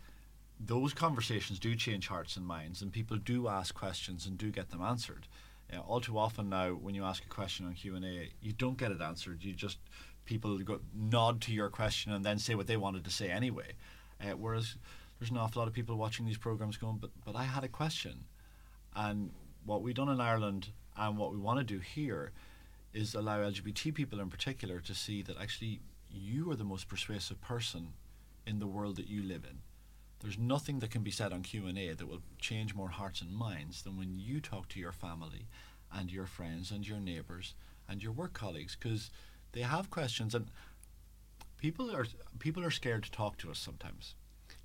those 0.62 0.92
conversations 0.92 1.58
do 1.58 1.74
change 1.74 2.08
hearts 2.08 2.36
and 2.36 2.46
minds, 2.46 2.82
and 2.82 2.92
people 2.92 3.16
do 3.16 3.48
ask 3.48 3.74
questions 3.74 4.26
and 4.26 4.36
do 4.36 4.50
get 4.50 4.70
them 4.70 4.82
answered. 4.82 5.26
Uh, 5.72 5.78
all 5.80 6.00
too 6.00 6.18
often 6.18 6.50
now, 6.50 6.70
when 6.70 6.94
you 6.94 7.04
ask 7.04 7.24
a 7.24 7.28
question 7.28 7.66
on 7.66 7.74
Q 7.74 7.96
and 7.96 8.04
A, 8.04 8.30
you 8.42 8.52
don't 8.52 8.76
get 8.76 8.92
it 8.92 9.00
answered. 9.00 9.42
You 9.42 9.54
just 9.54 9.78
people 10.26 10.56
go 10.58 10.80
nod 10.94 11.40
to 11.42 11.52
your 11.52 11.70
question 11.70 12.12
and 12.12 12.24
then 12.24 12.38
say 12.38 12.54
what 12.54 12.66
they 12.66 12.76
wanted 12.76 13.04
to 13.04 13.10
say 13.10 13.30
anyway. 13.30 13.72
Uh, 14.20 14.36
whereas 14.36 14.76
there's 15.18 15.30
an 15.30 15.38
awful 15.38 15.60
lot 15.60 15.68
of 15.68 15.74
people 15.74 15.96
watching 15.96 16.26
these 16.26 16.38
programs 16.38 16.76
going, 16.76 16.98
but 16.98 17.10
but 17.24 17.36
I 17.36 17.44
had 17.44 17.64
a 17.64 17.68
question, 17.68 18.24
and 18.94 19.30
what 19.64 19.82
we've 19.82 19.94
done 19.94 20.08
in 20.08 20.20
Ireland 20.20 20.68
and 20.96 21.16
what 21.16 21.32
we 21.32 21.38
want 21.38 21.58
to 21.58 21.64
do 21.64 21.78
here 21.78 22.32
is 22.92 23.14
allow 23.14 23.38
LGBT 23.38 23.94
people 23.94 24.20
in 24.20 24.28
particular 24.28 24.80
to 24.80 24.94
see 24.94 25.22
that 25.22 25.38
actually 25.40 25.80
you 26.10 26.50
are 26.50 26.56
the 26.56 26.64
most 26.64 26.88
persuasive 26.88 27.40
person 27.40 27.94
in 28.46 28.58
the 28.58 28.66
world 28.66 28.96
that 28.96 29.06
you 29.06 29.22
live 29.22 29.44
in. 29.44 29.58
There's 30.20 30.38
nothing 30.38 30.80
that 30.80 30.90
can 30.90 31.02
be 31.02 31.10
said 31.10 31.32
on 31.32 31.42
Q&A 31.42 31.92
that 31.94 32.08
will 32.08 32.22
change 32.38 32.74
more 32.74 32.90
hearts 32.90 33.22
and 33.22 33.34
minds 33.34 33.82
than 33.82 33.96
when 33.96 34.18
you 34.18 34.40
talk 34.40 34.68
to 34.68 34.80
your 34.80 34.92
family 34.92 35.48
and 35.92 36.10
your 36.12 36.26
friends 36.26 36.70
and 36.70 36.86
your 36.86 37.00
neighbors 37.00 37.54
and 37.88 38.02
your 38.02 38.12
work 38.12 38.32
colleagues 38.32 38.76
because 38.76 39.10
they 39.52 39.62
have 39.62 39.90
questions 39.90 40.34
and 40.34 40.50
people 41.56 41.90
are 41.90 42.06
people 42.38 42.64
are 42.64 42.70
scared 42.70 43.02
to 43.02 43.10
talk 43.10 43.36
to 43.38 43.50
us 43.50 43.58
sometimes 43.58 44.14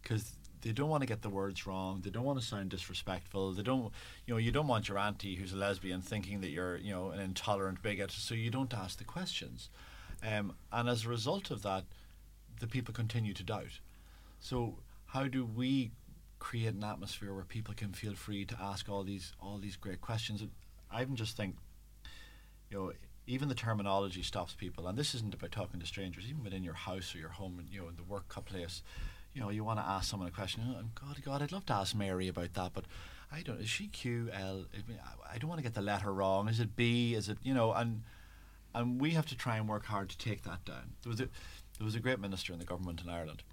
because 0.01 0.33
they 0.61 0.71
don't 0.71 0.89
want 0.89 1.01
to 1.01 1.07
get 1.07 1.21
the 1.21 1.29
words 1.29 1.67
wrong. 1.67 2.01
They 2.03 2.09
don't 2.09 2.23
want 2.23 2.39
to 2.39 2.45
sound 2.45 2.69
disrespectful. 2.69 3.51
They 3.51 3.61
don't, 3.61 3.91
you 4.25 4.33
know, 4.33 4.39
you 4.39 4.51
don't 4.51 4.67
want 4.67 4.87
your 4.87 4.97
auntie 4.97 5.35
who's 5.35 5.53
a 5.53 5.57
lesbian 5.57 6.01
thinking 6.01 6.41
that 6.41 6.49
you're, 6.49 6.77
you 6.77 6.91
know, 6.91 7.11
an 7.11 7.19
intolerant 7.19 7.83
bigot. 7.83 8.11
So 8.11 8.33
you 8.33 8.49
don't 8.49 8.73
ask 8.73 8.97
the 8.97 9.03
questions, 9.03 9.69
um, 10.23 10.55
and 10.71 10.89
as 10.89 11.05
a 11.05 11.09
result 11.09 11.51
of 11.51 11.61
that, 11.61 11.83
the 12.59 12.67
people 12.67 12.95
continue 12.95 13.33
to 13.33 13.43
doubt. 13.43 13.79
So 14.39 14.79
how 15.15 15.29
do 15.29 15.45
we 15.45 15.91
create 16.39 16.73
an 16.73 16.83
atmosphere 16.83 17.33
where 17.33 17.45
people 17.45 17.73
can 17.73 17.93
feel 17.93 18.13
free 18.13 18.43
to 18.43 18.55
ask 18.61 18.89
all 18.89 19.01
these 19.01 19.31
all 19.41 19.57
these 19.57 19.77
great 19.77 20.01
questions? 20.01 20.43
I 20.91 21.01
even 21.01 21.15
just 21.15 21.37
think, 21.37 21.55
you 22.69 22.77
know, 22.77 22.91
even 23.25 23.47
the 23.47 23.55
terminology 23.55 24.23
stops 24.23 24.53
people, 24.53 24.87
and 24.87 24.97
this 24.97 25.15
isn't 25.15 25.33
about 25.33 25.53
talking 25.53 25.79
to 25.79 25.85
strangers, 25.85 26.25
even 26.29 26.43
within 26.43 26.63
your 26.63 26.73
house 26.73 27.15
or 27.15 27.19
your 27.19 27.29
home, 27.29 27.59
and 27.59 27.69
you 27.69 27.79
know, 27.81 27.87
in 27.87 27.95
the 27.95 28.03
workplace. 28.03 28.83
You 29.33 29.41
know, 29.41 29.49
you 29.49 29.63
want 29.63 29.79
to 29.79 29.85
ask 29.85 30.09
someone 30.09 30.27
a 30.27 30.31
question. 30.31 30.63
Oh, 30.65 30.83
God, 31.01 31.21
God, 31.23 31.41
I'd 31.41 31.51
love 31.51 31.65
to 31.67 31.73
ask 31.73 31.95
Mary 31.95 32.27
about 32.27 32.53
that, 32.53 32.71
but 32.73 32.85
I 33.31 33.41
don't. 33.41 33.59
Is 33.61 33.69
she 33.69 33.87
Q 33.87 34.29
L? 34.33 34.65
I 35.33 35.37
don't 35.37 35.49
want 35.49 35.59
to 35.59 35.63
get 35.63 35.75
the 35.75 35.81
letter 35.81 36.13
wrong. 36.13 36.49
Is 36.49 36.59
it 36.59 36.75
B? 36.75 37.13
Is 37.13 37.29
it 37.29 37.37
you 37.41 37.53
know? 37.53 37.71
And 37.71 38.03
and 38.73 38.99
we 38.99 39.11
have 39.11 39.27
to 39.27 39.35
try 39.37 39.55
and 39.55 39.69
work 39.69 39.85
hard 39.85 40.09
to 40.09 40.17
take 40.17 40.43
that 40.43 40.65
down. 40.65 40.95
There 41.03 41.09
was 41.09 41.21
a 41.21 41.29
there 41.77 41.85
was 41.85 41.95
a 41.95 42.01
great 42.01 42.19
minister 42.19 42.51
in 42.51 42.59
the 42.59 42.65
government 42.65 43.01
in 43.01 43.09
Ireland, 43.09 43.43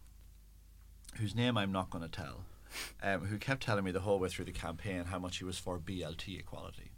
whose 1.18 1.34
name 1.34 1.56
I'm 1.58 1.72
not 1.72 1.90
going 1.90 2.02
to 2.04 2.10
tell, 2.10 2.44
um, 3.02 3.26
who 3.26 3.38
kept 3.38 3.62
telling 3.62 3.84
me 3.84 3.90
the 3.90 4.00
whole 4.00 4.18
way 4.18 4.28
through 4.28 4.46
the 4.46 4.52
campaign 4.52 5.04
how 5.04 5.18
much 5.18 5.38
he 5.38 5.44
was 5.44 5.58
for 5.58 5.78
BLT 5.78 6.38
equality. 6.38 6.90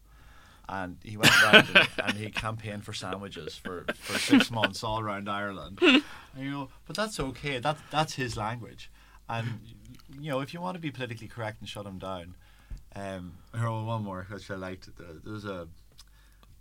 And 0.69 0.97
he 1.03 1.17
went 1.19 1.33
around 1.43 1.69
and, 1.75 1.89
and 2.05 2.13
he 2.17 2.31
campaigned 2.31 2.85
for 2.85 2.93
sandwiches 2.95 3.55
for, 3.57 3.85
for 3.97 4.19
six 4.19 4.51
months 4.59 4.83
all 4.83 4.99
around 5.01 5.29
Ireland. 5.29 5.79
And, 5.83 6.03
you 6.39 6.51
know, 6.51 6.69
but 6.87 6.97
that's 6.97 7.21
okay. 7.21 7.59
That 7.59 7.77
that's 7.91 8.15
his 8.15 8.37
language. 8.37 8.91
And 9.29 9.61
you 10.19 10.31
know, 10.31 10.41
if 10.41 10.55
you 10.55 10.61
want 10.63 10.77
to 10.77 10.81
be 10.81 10.91
politically 10.91 11.29
correct 11.29 11.61
and 11.61 11.69
shut 11.69 11.85
him 11.87 11.99
down, 11.99 12.35
um, 12.97 13.35
here, 13.55 13.69
one 13.71 14.05
more 14.05 14.27
which 14.31 14.51
I 14.51 14.55
liked. 14.55 14.89
There- 14.97 15.07
There's 15.23 15.45
a 15.45 15.69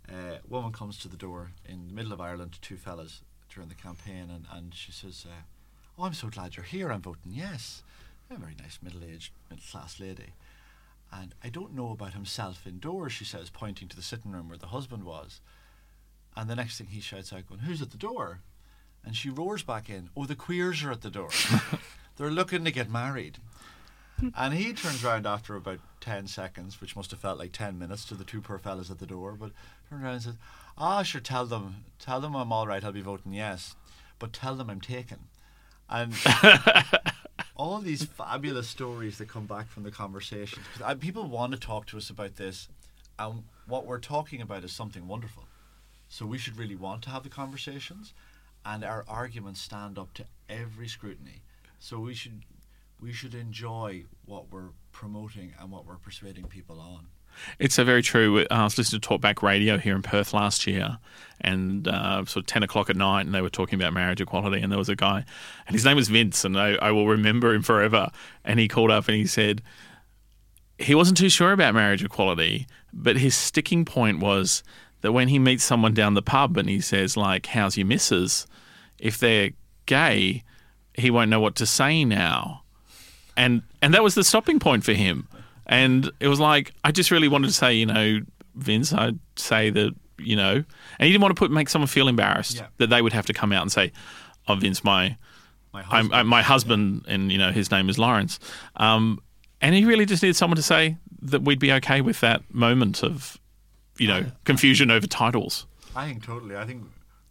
uh, 0.06 0.36
woman 0.48 0.70
comes 0.72 0.98
to 0.98 1.08
the 1.08 1.16
door 1.16 1.52
in 1.66 1.88
the 1.88 1.94
middle 1.94 2.12
of 2.12 2.20
Ireland 2.20 2.52
to 2.52 2.60
two 2.60 2.76
fellas 2.76 3.22
during 3.48 3.70
the 3.70 3.74
campaign, 3.74 4.28
and, 4.30 4.44
and 4.52 4.74
she 4.74 4.92
says, 4.92 5.24
uh, 5.26 5.42
"Oh, 5.98 6.04
I'm 6.04 6.14
so 6.14 6.28
glad 6.28 6.56
you're 6.56 6.64
here. 6.64 6.90
I'm 6.90 7.02
voting 7.02 7.32
yes." 7.32 7.82
A 8.30 8.36
very 8.36 8.54
nice 8.58 8.78
middle-aged, 8.82 9.32
middle-class 9.50 10.00
lady. 10.00 10.32
And 11.12 11.34
I 11.44 11.48
don't 11.48 11.74
know 11.74 11.90
about 11.90 12.14
himself 12.14 12.66
indoors, 12.66 13.12
she 13.12 13.24
says, 13.24 13.50
pointing 13.50 13.86
to 13.88 13.96
the 13.96 14.02
sitting 14.02 14.32
room 14.32 14.48
where 14.48 14.58
the 14.58 14.68
husband 14.68 15.04
was. 15.04 15.40
And 16.36 16.50
the 16.50 16.56
next 16.56 16.78
thing 16.78 16.88
he 16.88 17.00
shouts 17.00 17.32
out, 17.32 17.46
going, 17.48 17.60
Who's 17.60 17.82
at 17.82 17.90
the 17.90 17.96
door? 17.96 18.40
And 19.04 19.14
she 19.14 19.30
roars 19.30 19.62
back 19.62 19.88
in, 19.88 20.10
Oh, 20.16 20.24
the 20.24 20.34
queers 20.34 20.82
are 20.82 20.90
at 20.90 21.02
the 21.02 21.10
door. 21.10 21.30
They're 22.16 22.30
looking 22.30 22.64
to 22.64 22.70
get 22.70 22.90
married. 22.90 23.38
And 24.36 24.54
he 24.54 24.72
turns 24.72 25.04
around 25.04 25.26
after 25.26 25.54
about 25.54 25.80
10 26.00 26.28
seconds, 26.28 26.80
which 26.80 26.96
must 26.96 27.10
have 27.10 27.20
felt 27.20 27.38
like 27.38 27.52
10 27.52 27.78
minutes 27.78 28.04
to 28.06 28.14
the 28.14 28.24
two 28.24 28.40
poor 28.40 28.58
fellas 28.58 28.90
at 28.90 28.98
the 28.98 29.06
door, 29.06 29.32
but 29.32 29.50
turns 29.90 30.02
around 30.02 30.14
and 30.14 30.22
says, 30.22 30.36
Ah, 30.78 31.02
sure, 31.02 31.20
tell 31.20 31.46
them, 31.46 31.84
tell 31.98 32.20
them 32.20 32.34
I'm 32.34 32.52
all 32.52 32.66
right, 32.66 32.82
I'll 32.82 32.92
be 32.92 33.00
voting 33.00 33.32
yes, 33.32 33.74
but 34.18 34.32
tell 34.32 34.54
them 34.54 34.70
I'm 34.70 34.80
taken. 34.80 35.18
And 35.88 36.14
all 37.56 37.78
these 37.78 38.04
fabulous 38.04 38.68
stories 38.68 39.18
that 39.18 39.28
come 39.28 39.46
back 39.46 39.68
from 39.68 39.82
the 39.82 39.90
conversations. 39.90 40.64
'Cause 40.72 40.82
I, 40.82 40.94
people 40.94 41.24
want 41.26 41.52
to 41.52 41.58
talk 41.58 41.86
to 41.86 41.96
us 41.96 42.10
about 42.10 42.36
this, 42.36 42.68
and 43.18 43.44
what 43.66 43.86
we're 43.86 44.00
talking 44.00 44.40
about 44.40 44.64
is 44.64 44.72
something 44.72 45.06
wonderful. 45.06 45.44
So 46.08 46.26
we 46.26 46.38
should 46.38 46.56
really 46.58 46.76
want 46.76 47.02
to 47.02 47.10
have 47.10 47.22
the 47.22 47.28
conversations, 47.30 48.12
and 48.64 48.84
our 48.84 49.04
arguments 49.08 49.60
stand 49.60 49.98
up 49.98 50.14
to 50.14 50.26
every 50.48 50.88
scrutiny. 50.88 51.42
So 51.78 51.98
we 52.00 52.14
should 52.14 52.44
we 53.00 53.12
should 53.12 53.34
enjoy 53.34 54.04
what 54.24 54.50
we're 54.50 54.70
promoting 54.92 55.52
and 55.58 55.70
what 55.70 55.84
we're 55.84 55.96
persuading 55.96 56.44
people 56.46 56.80
on. 56.80 57.08
It's 57.58 57.74
so 57.74 57.84
very 57.84 58.02
true. 58.02 58.46
I 58.50 58.64
was 58.64 58.78
listening 58.78 59.00
to 59.00 59.08
Talkback 59.08 59.42
Radio 59.42 59.78
here 59.78 59.94
in 59.94 60.02
Perth 60.02 60.32
last 60.32 60.66
year, 60.66 60.98
and 61.40 61.86
uh, 61.88 62.24
sort 62.24 62.44
of 62.44 62.46
ten 62.46 62.62
o'clock 62.62 62.90
at 62.90 62.96
night, 62.96 63.26
and 63.26 63.34
they 63.34 63.40
were 63.40 63.50
talking 63.50 63.80
about 63.80 63.92
marriage 63.92 64.20
equality, 64.20 64.60
and 64.60 64.70
there 64.70 64.78
was 64.78 64.88
a 64.88 64.96
guy, 64.96 65.24
and 65.66 65.74
his 65.74 65.84
name 65.84 65.96
was 65.96 66.08
Vince, 66.08 66.44
and 66.44 66.58
I, 66.58 66.74
I 66.74 66.90
will 66.90 67.06
remember 67.06 67.54
him 67.54 67.62
forever. 67.62 68.10
And 68.44 68.58
he 68.60 68.68
called 68.68 68.90
up 68.90 69.08
and 69.08 69.16
he 69.16 69.26
said 69.26 69.62
he 70.78 70.94
wasn't 70.94 71.18
too 71.18 71.28
sure 71.28 71.52
about 71.52 71.74
marriage 71.74 72.02
equality, 72.02 72.66
but 72.92 73.16
his 73.16 73.34
sticking 73.34 73.84
point 73.84 74.20
was 74.20 74.62
that 75.02 75.12
when 75.12 75.28
he 75.28 75.38
meets 75.38 75.64
someone 75.64 75.94
down 75.94 76.14
the 76.14 76.22
pub 76.22 76.56
and 76.56 76.68
he 76.68 76.80
says 76.80 77.16
like, 77.16 77.46
"How's 77.46 77.76
your 77.76 77.86
missus?" 77.86 78.46
if 78.98 79.18
they're 79.18 79.50
gay, 79.86 80.44
he 80.94 81.10
won't 81.10 81.28
know 81.28 81.40
what 81.40 81.56
to 81.56 81.66
say 81.66 82.04
now 82.04 82.64
and 83.36 83.62
and 83.82 83.94
that 83.94 84.02
was 84.02 84.14
the 84.14 84.24
stopping 84.24 84.58
point 84.58 84.84
for 84.84 84.92
him. 84.92 85.28
And 85.66 86.10
it 86.20 86.28
was 86.28 86.40
like 86.40 86.72
I 86.84 86.92
just 86.92 87.10
really 87.10 87.28
wanted 87.28 87.48
to 87.48 87.52
say, 87.54 87.74
you 87.74 87.86
know, 87.86 88.20
Vince, 88.54 88.92
I'd 88.92 89.18
say 89.36 89.70
that 89.70 89.94
you 90.18 90.36
know, 90.36 90.52
and 90.54 90.64
he 91.06 91.10
didn't 91.10 91.22
want 91.22 91.34
to 91.34 91.38
put 91.38 91.50
make 91.50 91.68
someone 91.68 91.88
feel 91.88 92.06
embarrassed 92.08 92.56
Yeah. 92.56 92.66
that 92.78 92.88
they 92.88 93.02
would 93.02 93.12
have 93.12 93.26
to 93.26 93.32
come 93.32 93.52
out 93.52 93.62
and 93.62 93.72
say, 93.72 93.92
"Oh, 94.46 94.54
Vince, 94.54 94.84
my 94.84 95.16
My 95.72 95.82
husband, 95.82 96.14
I'm 96.14 96.26
my 96.28 96.42
husband, 96.42 97.04
and 97.08 97.32
you 97.32 97.38
know 97.38 97.50
his 97.50 97.70
name 97.70 97.88
is 97.90 97.98
Lawrence." 97.98 98.38
Um, 98.76 99.20
and 99.60 99.74
he 99.74 99.84
really 99.84 100.06
just 100.06 100.22
needed 100.22 100.36
someone 100.36 100.56
to 100.56 100.62
say 100.62 100.98
that 101.22 101.42
we'd 101.42 101.58
be 101.58 101.72
okay 101.72 102.00
with 102.00 102.20
that 102.20 102.42
moment 102.54 103.02
of 103.02 103.38
you 103.98 104.08
know, 104.08 104.26
confusion 104.44 104.90
over 104.90 105.06
titles. 105.06 105.66
I 105.94 106.06
think 106.08 106.24
totally. 106.24 106.56
I 106.56 106.64
think 106.66 106.82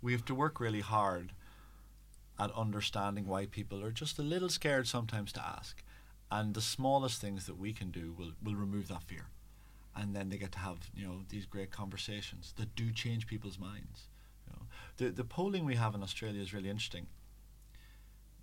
we 0.01 0.13
have 0.13 0.23
to 0.25 0.33
work 0.35 0.59
really 0.61 0.79
hard 0.79 1.33
at 2.39 2.51
understanding 2.55 3.27
why 3.27 3.45
people 3.45 3.83
are 3.83 3.91
just 3.91 4.17
a 4.17 4.21
little 4.21 4.47
scared 4.49 4.87
sometimes 4.87 5.31
to 5.33 5.45
ask. 5.45 5.82
And 6.33 6.55
the 6.55 6.61
smallest 6.61 7.21
things 7.21 7.45
that 7.45 7.59
we 7.59 7.73
can 7.73 7.91
do 7.91 8.11
will, 8.17 8.31
will 8.43 8.55
remove 8.55 8.87
that 8.87 9.03
fear. 9.03 9.27
And 9.95 10.15
then 10.15 10.29
they 10.29 10.37
get 10.37 10.51
to 10.53 10.59
have, 10.59 10.89
you 10.95 11.05
know, 11.05 11.21
these 11.29 11.45
great 11.45 11.69
conversations 11.69 12.55
that 12.57 12.75
do 12.75 12.91
change 12.91 13.27
people's 13.27 13.59
minds. 13.59 14.07
You 14.47 14.53
know. 14.53 14.65
The 14.97 15.11
the 15.11 15.23
polling 15.23 15.63
we 15.63 15.75
have 15.75 15.93
in 15.93 16.01
Australia 16.01 16.41
is 16.41 16.51
really 16.51 16.71
interesting. 16.71 17.05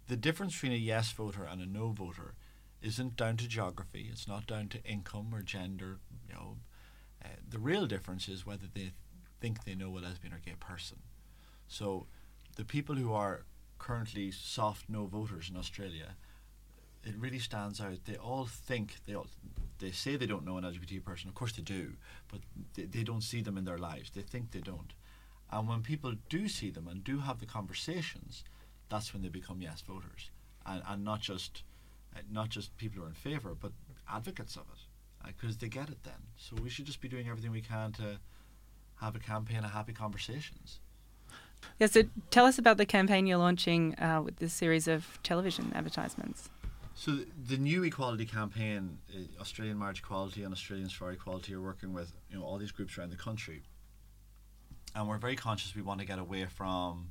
The 0.06 0.16
difference 0.16 0.54
between 0.54 0.70
a 0.70 0.76
yes 0.76 1.10
voter 1.10 1.42
and 1.42 1.60
a 1.60 1.66
no 1.66 1.88
voter 1.88 2.34
isn't 2.80 3.16
down 3.16 3.36
to 3.38 3.48
geography. 3.48 4.08
It's 4.12 4.28
not 4.28 4.46
down 4.46 4.68
to 4.68 4.84
income 4.84 5.34
or 5.34 5.42
gender. 5.42 5.98
You 6.28 6.34
know, 6.34 6.56
uh, 7.24 7.28
the 7.48 7.58
real 7.58 7.86
difference 7.86 8.28
is 8.28 8.46
whether 8.46 8.68
they 8.72 8.92
think 9.40 9.64
they 9.64 9.74
know 9.74 9.98
a 9.98 9.98
lesbian 9.98 10.32
or 10.32 10.38
gay 10.38 10.54
person. 10.60 10.98
So, 11.66 12.06
the 12.54 12.64
people 12.64 12.94
who 12.94 13.12
are 13.12 13.46
currently 13.80 14.30
soft 14.30 14.88
no 14.88 15.06
voters 15.06 15.50
in 15.50 15.56
Australia, 15.56 16.14
it 17.04 17.14
really 17.18 17.38
stands 17.38 17.80
out. 17.80 18.04
They 18.04 18.16
all 18.16 18.46
think 18.46 18.96
they 19.06 19.14
all 19.14 19.26
they 19.78 19.90
say 19.90 20.16
they 20.16 20.26
don't 20.26 20.44
know 20.44 20.58
an 20.58 20.64
LGBT 20.64 21.02
person. 21.04 21.28
Of 21.28 21.34
course 21.34 21.52
they 21.52 21.62
do, 21.62 21.94
but 22.30 22.40
they, 22.74 22.84
they 22.84 23.02
don't 23.02 23.22
see 23.22 23.40
them 23.40 23.56
in 23.56 23.64
their 23.64 23.78
lives. 23.78 24.10
They 24.10 24.20
think 24.22 24.50
they 24.50 24.60
don't. 24.60 24.92
And 25.50 25.68
when 25.68 25.82
people 25.82 26.14
do 26.28 26.48
see 26.48 26.70
them 26.70 26.86
and 26.86 27.02
do 27.02 27.20
have 27.20 27.40
the 27.40 27.46
conversations, 27.46 28.44
that's 28.88 29.12
when 29.12 29.22
they 29.22 29.28
become 29.28 29.62
yes 29.62 29.80
voters, 29.80 30.30
and 30.66 30.82
and 30.86 31.04
not 31.04 31.20
just 31.20 31.62
not 32.30 32.50
just 32.50 32.76
people 32.76 33.00
who 33.00 33.06
are 33.06 33.08
in 33.08 33.14
favour, 33.14 33.54
but 33.58 33.72
advocates 34.08 34.56
of 34.56 34.62
it, 34.62 35.26
because 35.26 35.56
uh, 35.56 35.58
they 35.60 35.68
get 35.68 35.88
it 35.88 36.02
then. 36.04 36.28
So 36.36 36.56
we 36.62 36.68
should 36.68 36.84
just 36.84 37.00
be 37.00 37.08
doing 37.08 37.28
everything 37.28 37.52
we 37.52 37.62
can 37.62 37.92
to 37.92 38.18
have 38.96 39.16
a 39.16 39.20
campaign 39.20 39.64
of 39.64 39.70
happy 39.70 39.92
conversations. 39.92 40.80
Yeah, 41.78 41.86
so 41.86 42.02
tell 42.30 42.46
us 42.46 42.58
about 42.58 42.78
the 42.78 42.86
campaign 42.86 43.26
you're 43.26 43.38
launching 43.38 43.98
uh, 43.98 44.22
with 44.24 44.36
this 44.36 44.52
series 44.52 44.88
of 44.88 45.18
television 45.22 45.72
advertisements. 45.74 46.50
So 47.00 47.12
the, 47.48 47.56
new 47.56 47.82
equality 47.84 48.26
campaign, 48.26 48.98
uh, 49.10 49.40
Australian 49.40 49.78
Marriage 49.78 50.00
Equality 50.00 50.42
and 50.42 50.52
Australians 50.52 50.92
for 50.92 51.10
Equality, 51.10 51.54
are 51.54 51.60
working 51.62 51.94
with 51.94 52.12
you 52.30 52.36
know 52.36 52.44
all 52.44 52.58
these 52.58 52.72
groups 52.72 52.98
around 52.98 53.08
the 53.08 53.16
country, 53.16 53.62
and 54.94 55.08
we're 55.08 55.16
very 55.16 55.34
conscious 55.34 55.74
we 55.74 55.80
want 55.80 56.00
to 56.00 56.06
get 56.06 56.18
away 56.18 56.44
from 56.44 57.08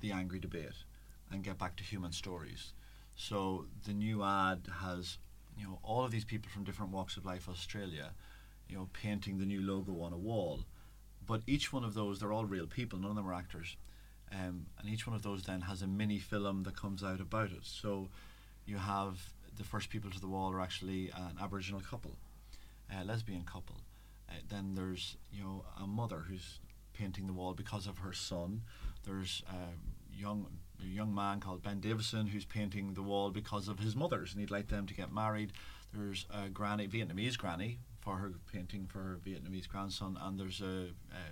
the 0.00 0.10
angry 0.10 0.40
debate 0.40 0.82
and 1.30 1.44
get 1.44 1.58
back 1.58 1.76
to 1.76 1.84
human 1.84 2.10
stories. 2.10 2.72
So 3.14 3.66
the 3.86 3.92
new 3.92 4.24
ad 4.24 4.62
has 4.80 5.18
you 5.56 5.64
know 5.64 5.78
all 5.84 6.04
of 6.04 6.10
these 6.10 6.24
people 6.24 6.50
from 6.50 6.64
different 6.64 6.90
walks 6.90 7.16
of 7.16 7.24
life, 7.24 7.48
Australia, 7.48 8.10
you 8.68 8.74
know, 8.76 8.88
painting 8.92 9.38
the 9.38 9.46
new 9.46 9.60
logo 9.60 10.02
on 10.02 10.12
a 10.12 10.18
wall 10.18 10.64
but 11.30 11.42
each 11.46 11.72
one 11.72 11.84
of 11.84 11.94
those, 11.94 12.18
they're 12.18 12.32
all 12.32 12.44
real 12.44 12.66
people, 12.66 12.98
none 12.98 13.10
of 13.10 13.16
them 13.16 13.28
are 13.28 13.34
actors. 13.34 13.76
Um, 14.32 14.66
and 14.80 14.88
each 14.88 15.06
one 15.06 15.14
of 15.14 15.22
those 15.22 15.44
then 15.44 15.60
has 15.60 15.80
a 15.80 15.86
mini 15.86 16.18
film 16.18 16.64
that 16.64 16.76
comes 16.76 17.04
out 17.04 17.20
about 17.20 17.52
it. 17.52 17.62
So 17.62 18.08
you 18.66 18.76
have 18.76 19.18
the 19.56 19.64
first 19.64 19.90
people 19.90 20.10
to 20.10 20.20
the 20.20 20.28
wall 20.28 20.52
are 20.52 20.60
actually 20.60 21.10
an 21.10 21.36
Aboriginal 21.40 21.80
couple, 21.80 22.16
a 22.94 23.04
lesbian 23.04 23.44
couple. 23.44 23.76
Uh, 24.28 24.34
then 24.48 24.74
there's 24.74 25.16
you 25.32 25.42
know 25.42 25.64
a 25.82 25.86
mother 25.86 26.24
who's 26.28 26.60
painting 26.92 27.26
the 27.26 27.32
wall 27.32 27.54
because 27.54 27.86
of 27.86 27.98
her 27.98 28.12
son. 28.12 28.62
There's 29.04 29.42
a 29.48 30.16
young 30.16 30.46
a 30.82 30.86
young 30.86 31.14
man 31.14 31.40
called 31.40 31.62
Ben 31.62 31.80
Davison 31.80 32.26
who's 32.26 32.44
painting 32.44 32.94
the 32.94 33.02
wall 33.02 33.30
because 33.30 33.68
of 33.68 33.78
his 33.78 33.94
mothers 33.94 34.32
and 34.32 34.40
he'd 34.40 34.50
like 34.50 34.68
them 34.68 34.86
to 34.86 34.94
get 34.94 35.12
married. 35.12 35.52
There's 35.92 36.26
a 36.32 36.48
granny, 36.48 36.86
Vietnamese 36.86 37.36
granny, 37.36 37.78
for 38.00 38.16
her 38.16 38.32
painting 38.52 38.86
for 38.86 38.98
her 38.98 39.20
Vietnamese 39.24 39.68
grandson, 39.68 40.16
and 40.20 40.38
there's 40.38 40.60
a, 40.60 40.88
a 41.12 41.22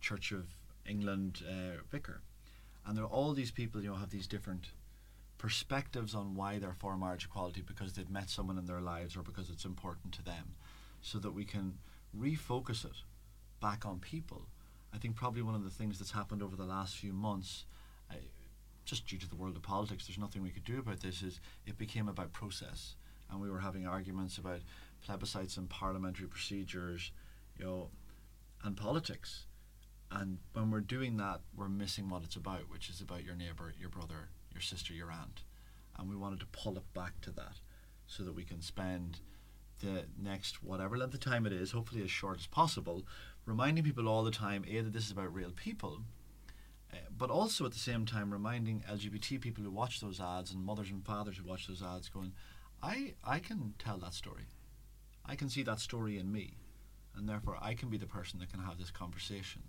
Church 0.00 0.32
of 0.32 0.46
England 0.86 1.42
uh, 1.48 1.82
vicar, 1.90 2.22
and 2.86 2.96
there 2.96 3.04
are 3.04 3.08
all 3.10 3.32
these 3.34 3.50
people. 3.50 3.82
You 3.82 3.90
know, 3.90 3.96
have 3.96 4.10
these 4.10 4.26
different 4.26 4.68
perspectives 5.42 6.14
on 6.14 6.36
why 6.36 6.56
they're 6.60 6.72
for 6.78 6.96
marriage 6.96 7.24
equality 7.24 7.62
because 7.66 7.92
they've 7.92 8.08
met 8.08 8.30
someone 8.30 8.56
in 8.56 8.64
their 8.64 8.80
lives 8.80 9.16
or 9.16 9.22
because 9.22 9.50
it's 9.50 9.64
important 9.64 10.14
to 10.14 10.22
them, 10.22 10.54
so 11.00 11.18
that 11.18 11.32
we 11.32 11.44
can 11.44 11.76
refocus 12.16 12.84
it 12.84 13.02
back 13.60 13.84
on 13.84 13.98
people. 13.98 14.46
I 14.94 14.98
think 14.98 15.16
probably 15.16 15.42
one 15.42 15.56
of 15.56 15.64
the 15.64 15.70
things 15.70 15.98
that's 15.98 16.12
happened 16.12 16.44
over 16.44 16.54
the 16.54 16.64
last 16.64 16.96
few 16.96 17.12
months. 17.12 17.64
Uh, 18.08 18.14
just 18.84 19.04
due 19.08 19.18
to 19.18 19.28
the 19.28 19.34
world 19.34 19.56
of 19.56 19.62
politics, 19.62 20.06
there's 20.06 20.16
nothing 20.16 20.44
we 20.44 20.50
could 20.50 20.64
do 20.64 20.78
about 20.78 21.00
this. 21.00 21.22
Is 21.24 21.40
it 21.66 21.76
became 21.76 22.06
about 22.06 22.32
process, 22.32 22.94
and 23.28 23.40
we 23.40 23.50
were 23.50 23.58
having 23.58 23.84
arguments 23.84 24.38
about 24.38 24.60
plebiscites 25.04 25.56
and 25.56 25.68
parliamentary 25.68 26.28
procedures, 26.28 27.10
you 27.58 27.64
know, 27.64 27.90
and 28.62 28.76
politics. 28.76 29.46
And 30.08 30.38
when 30.52 30.70
we're 30.70 30.80
doing 30.80 31.16
that, 31.16 31.40
we're 31.56 31.68
missing 31.68 32.08
what 32.08 32.22
it's 32.22 32.36
about, 32.36 32.70
which 32.70 32.88
is 32.88 33.00
about 33.00 33.24
your 33.24 33.34
neighbour, 33.34 33.74
your 33.76 33.88
brother, 33.88 34.28
your 34.52 34.62
sister, 34.62 34.92
your 34.92 35.10
aunt. 35.10 35.42
And 35.98 36.08
we 36.08 36.16
wanted 36.16 36.40
to 36.40 36.46
pull 36.46 36.76
it 36.76 36.94
back 36.94 37.20
to 37.22 37.30
that 37.32 37.60
so 38.06 38.22
that 38.24 38.34
we 38.34 38.44
can 38.44 38.60
spend 38.60 39.20
the 39.80 40.04
next 40.20 40.62
whatever 40.62 40.96
length 40.96 41.14
of 41.14 41.20
time 41.20 41.46
it 41.46 41.52
is, 41.52 41.72
hopefully 41.72 42.02
as 42.02 42.10
short 42.10 42.38
as 42.38 42.46
possible, 42.46 43.04
reminding 43.46 43.84
people 43.84 44.08
all 44.08 44.22
the 44.22 44.30
time, 44.30 44.64
A, 44.68 44.80
that 44.80 44.92
this 44.92 45.06
is 45.06 45.10
about 45.10 45.34
real 45.34 45.50
people, 45.50 46.02
uh, 46.92 46.96
but 47.16 47.30
also 47.30 47.64
at 47.64 47.72
the 47.72 47.78
same 47.78 48.06
time 48.06 48.32
reminding 48.32 48.84
LGBT 48.90 49.40
people 49.40 49.64
who 49.64 49.70
watch 49.70 50.00
those 50.00 50.20
ads 50.20 50.52
and 50.52 50.64
mothers 50.64 50.90
and 50.90 51.04
fathers 51.04 51.36
who 51.36 51.48
watch 51.48 51.66
those 51.66 51.82
ads 51.82 52.08
going, 52.08 52.32
I, 52.82 53.14
I 53.24 53.38
can 53.38 53.74
tell 53.78 53.98
that 53.98 54.14
story. 54.14 54.46
I 55.24 55.36
can 55.36 55.48
see 55.48 55.62
that 55.62 55.80
story 55.80 56.18
in 56.18 56.32
me, 56.32 56.56
and 57.16 57.28
therefore 57.28 57.56
I 57.60 57.74
can 57.74 57.90
be 57.90 57.98
the 57.98 58.06
person 58.06 58.40
that 58.40 58.50
can 58.50 58.60
have 58.60 58.78
this 58.78 58.90
conversation. 58.90 59.62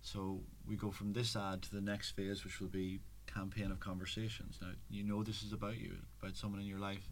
So 0.00 0.42
we 0.66 0.76
go 0.76 0.90
from 0.90 1.12
this 1.12 1.34
ad 1.34 1.62
to 1.62 1.70
the 1.74 1.80
next 1.80 2.12
phase, 2.12 2.44
which 2.44 2.60
will 2.60 2.68
be 2.68 3.00
campaign 3.38 3.70
of 3.70 3.80
conversations. 3.80 4.58
Now 4.60 4.68
you 4.90 5.02
know 5.02 5.22
this 5.22 5.42
is 5.42 5.52
about 5.52 5.78
you, 5.78 5.92
about 6.22 6.36
someone 6.36 6.60
in 6.60 6.66
your 6.66 6.78
life. 6.78 7.08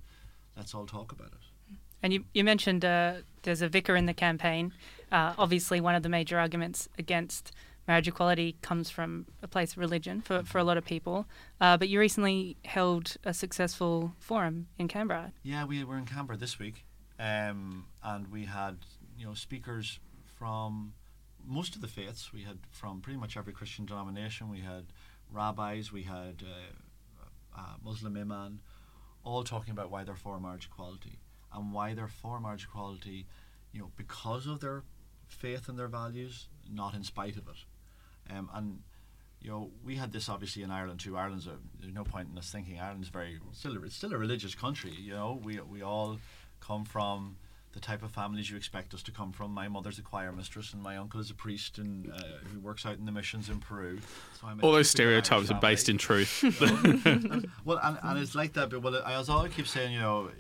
Let's 0.57 0.75
all 0.75 0.87
talk 0.87 1.13
about 1.13 1.29
it. 1.29 1.77
And 2.03 2.13
you, 2.13 2.25
you 2.35 2.45
mentioned 2.45 2.85
uh, 2.85 3.15
there's 3.43 3.63
a 3.63 3.69
vicar 3.69 3.97
in 3.97 4.07
the 4.07 4.15
campaign. 4.15 4.73
Uh, 5.11 5.35
obviously, 5.39 5.81
one 5.81 5.95
of 5.95 6.03
the 6.03 6.09
major 6.09 6.39
arguments 6.39 6.89
against 6.99 7.53
marriage 7.89 8.09
equality 8.09 8.57
comes 8.63 8.91
from 8.91 9.27
a 9.43 9.49
place 9.49 9.73
of 9.73 9.79
religion 9.79 10.21
for, 10.21 10.43
for 10.43 10.59
a 10.59 10.65
lot 10.65 10.77
of 10.77 10.85
people. 10.85 11.27
Uh, 11.61 11.77
but 11.77 11.89
you 11.89 11.99
recently 11.99 12.57
held 12.65 13.17
a 13.25 13.33
successful 13.33 14.13
forum 14.19 14.67
in 14.79 14.89
Canberra. 14.89 15.33
Yeah, 15.43 15.65
we 15.65 15.85
were 15.85 15.97
in 15.97 16.05
Canberra 16.05 16.37
this 16.37 16.59
week 16.59 16.85
um, 17.19 17.87
and 18.03 18.31
we 18.31 18.45
had 18.45 18.79
you 19.19 19.27
know 19.27 19.35
speakers 19.35 19.99
from 20.39 20.93
most 21.47 21.75
of 21.75 21.81
the 21.81 21.89
faiths. 21.89 22.33
We 22.33 22.43
had 22.43 22.59
from 22.71 23.01
pretty 23.01 23.19
much 23.19 23.37
every 23.37 23.53
Christian 23.53 23.87
denomination. 23.87 24.51
We 24.51 24.61
had 24.61 24.87
rabbis. 25.31 25.93
We 25.93 26.03
had 26.03 26.43
uh, 26.43 27.59
uh, 27.59 27.75
Muslim 27.85 28.17
imam, 28.17 28.61
all 29.25 29.45
talking 29.45 29.73
about 29.73 29.91
why 29.91 30.05
they're 30.05 30.15
for 30.15 30.39
marriage 30.41 30.69
equality 30.71 31.19
and 31.53 31.73
why 31.73 31.95
they're 31.95 32.09
for 32.09 32.41
marriage 32.41 32.65
equality. 32.65 33.27
You 33.73 33.81
know, 33.81 33.91
because 33.97 34.47
of 34.47 34.61
their 34.61 34.85
faith 35.27 35.69
and 35.69 35.79
their 35.79 35.89
values, 35.89 36.49
not 36.71 36.95
in 36.95 37.03
spite 37.03 37.37
of 37.37 37.49
it. 37.49 38.33
Um, 38.35 38.51
and 38.55 38.81
you 39.41 39.51
know, 39.51 39.71
we 39.85 39.97
had 39.97 40.13
this 40.13 40.29
obviously 40.29 40.63
in 40.63 40.71
Ireland 40.71 41.01
too. 41.01 41.17
Ireland's 41.17 41.47
a 41.47 41.57
there's 41.81 41.95
no 41.95 42.05
point 42.05 42.29
in 42.33 42.39
us 42.39 42.51
thinking 42.51 42.81
Ireland's 42.81 43.09
very 43.09 43.39
still 43.53 43.77
a, 43.77 43.83
it's 43.83 43.97
still 43.97 44.13
a 44.13 44.19
religious 44.19 44.55
country. 44.55 44.93
You 44.99 45.13
know, 45.13 45.41
we 45.43 45.61
we 45.61 45.83
all 45.83 46.19
come 46.61 46.85
from 46.85 47.37
the 47.77 47.81
type 47.83 48.03
of 48.03 48.11
families 48.11 48.51
you 48.51 48.57
expect 48.57 48.95
us 48.95 49.03
to 49.03 49.13
come 49.13 49.33
from. 49.33 49.53
My 49.53 49.69
mother's 49.69 49.99
a 49.99 50.03
choir 50.03 50.33
mistress, 50.33 50.73
and 50.73 50.83
my 50.83 50.97
uncle 50.97 51.21
is 51.21 51.31
a 51.31 51.35
priest 51.35 51.77
and 51.77 52.11
uh, 52.11 52.23
who 52.51 52.59
works 52.59 52.87
out 52.87 52.97
in 52.97 53.05
the 53.05 53.13
missions 53.13 53.51
in 53.51 53.61
Peru. 53.61 53.99
So 54.41 54.49
All 54.63 54.73
those 54.73 54.89
stereotypes 54.89 55.51
are 55.51 55.61
based 55.61 55.91
in 55.91 55.99
truth. 55.99 56.43
well, 57.67 57.79
and, 57.83 57.99
and 58.03 58.19
it's 58.19 58.35
like 58.35 58.55
that. 58.55 58.71
But 58.71 58.81
well, 58.81 58.97
as 58.97 59.29
I 59.29 59.49
keep 59.49 59.67
saying, 59.67 59.93
you 59.93 60.01
know, 60.01 60.31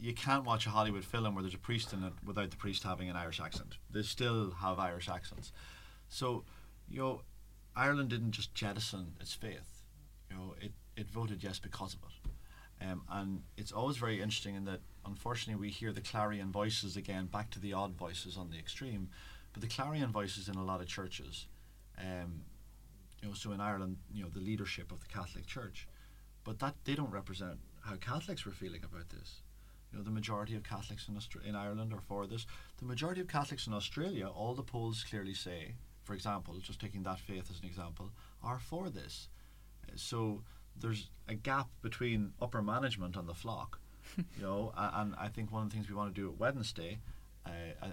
you 0.00 0.14
can't 0.14 0.46
watch 0.46 0.66
a 0.66 0.70
Hollywood 0.70 1.04
film 1.04 1.34
where 1.34 1.42
there's 1.42 1.54
a 1.54 1.58
priest 1.58 1.92
in 1.92 2.02
it 2.02 2.14
without 2.24 2.50
the 2.50 2.56
priest 2.56 2.82
having 2.82 3.10
an 3.10 3.16
Irish 3.16 3.38
accent. 3.38 3.76
They 3.90 4.00
still 4.00 4.52
have 4.52 4.78
Irish 4.78 5.10
accents. 5.10 5.52
So, 6.08 6.44
you 6.88 7.00
know, 7.00 7.20
Ireland 7.76 8.08
didn't 8.08 8.32
just 8.32 8.54
jettison 8.54 9.16
its 9.20 9.34
faith. 9.34 9.82
You 10.30 10.36
know, 10.36 10.54
it, 10.62 10.72
it 10.96 11.10
voted 11.10 11.44
yes 11.44 11.58
because 11.58 11.92
of 11.92 12.00
it. 12.04 12.86
Um, 12.90 13.02
and 13.10 13.42
it's 13.58 13.70
always 13.70 13.98
very 13.98 14.22
interesting 14.22 14.54
in 14.54 14.64
that 14.64 14.80
unfortunately 15.04 15.60
we 15.60 15.70
hear 15.70 15.92
the 15.92 16.00
clarion 16.00 16.50
voices 16.52 16.96
again, 16.96 17.26
back 17.26 17.50
to 17.50 17.60
the 17.60 17.72
odd 17.72 17.94
voices 17.94 18.36
on 18.36 18.50
the 18.50 18.58
extreme, 18.58 19.08
but 19.52 19.62
the 19.62 19.68
clarion 19.68 20.10
voices 20.10 20.48
in 20.48 20.56
a 20.56 20.64
lot 20.64 20.80
of 20.80 20.86
churches, 20.86 21.46
um, 21.98 22.42
you 23.20 23.28
know, 23.28 23.34
so 23.34 23.52
in 23.52 23.60
Ireland, 23.60 23.98
you 24.12 24.22
know, 24.22 24.30
the 24.30 24.40
leadership 24.40 24.90
of 24.90 25.00
the 25.00 25.06
Catholic 25.06 25.46
Church, 25.46 25.86
but 26.44 26.58
that 26.58 26.74
they 26.84 26.94
don't 26.94 27.10
represent 27.10 27.58
how 27.82 27.96
Catholics 27.96 28.44
were 28.44 28.52
feeling 28.52 28.82
about 28.84 29.10
this. 29.10 29.42
You 29.92 29.98
know, 29.98 30.04
the 30.04 30.10
majority 30.10 30.56
of 30.56 30.62
Catholics 30.62 31.06
in, 31.08 31.14
Austra- 31.14 31.44
in 31.44 31.54
Ireland 31.54 31.92
are 31.92 32.00
for 32.00 32.26
this. 32.26 32.46
The 32.78 32.86
majority 32.86 33.20
of 33.20 33.28
Catholics 33.28 33.66
in 33.66 33.74
Australia, 33.74 34.26
all 34.26 34.54
the 34.54 34.62
polls 34.62 35.04
clearly 35.08 35.34
say, 35.34 35.74
for 36.02 36.14
example, 36.14 36.54
just 36.60 36.80
taking 36.80 37.02
that 37.02 37.20
faith 37.20 37.50
as 37.50 37.60
an 37.60 37.66
example, 37.66 38.10
are 38.42 38.58
for 38.58 38.88
this. 38.88 39.28
So 39.94 40.42
there's 40.74 41.10
a 41.28 41.34
gap 41.34 41.68
between 41.82 42.32
upper 42.40 42.62
management 42.62 43.16
and 43.16 43.28
the 43.28 43.34
flock, 43.34 43.78
you 44.36 44.42
know. 44.42 44.72
And 44.76 45.14
I 45.18 45.28
think 45.28 45.52
one 45.52 45.62
of 45.62 45.70
the 45.70 45.74
things 45.74 45.88
we 45.88 45.94
want 45.94 46.14
to 46.14 46.20
do 46.20 46.28
at 46.28 46.38
Wednesday 46.38 46.98
uh, 47.46 47.50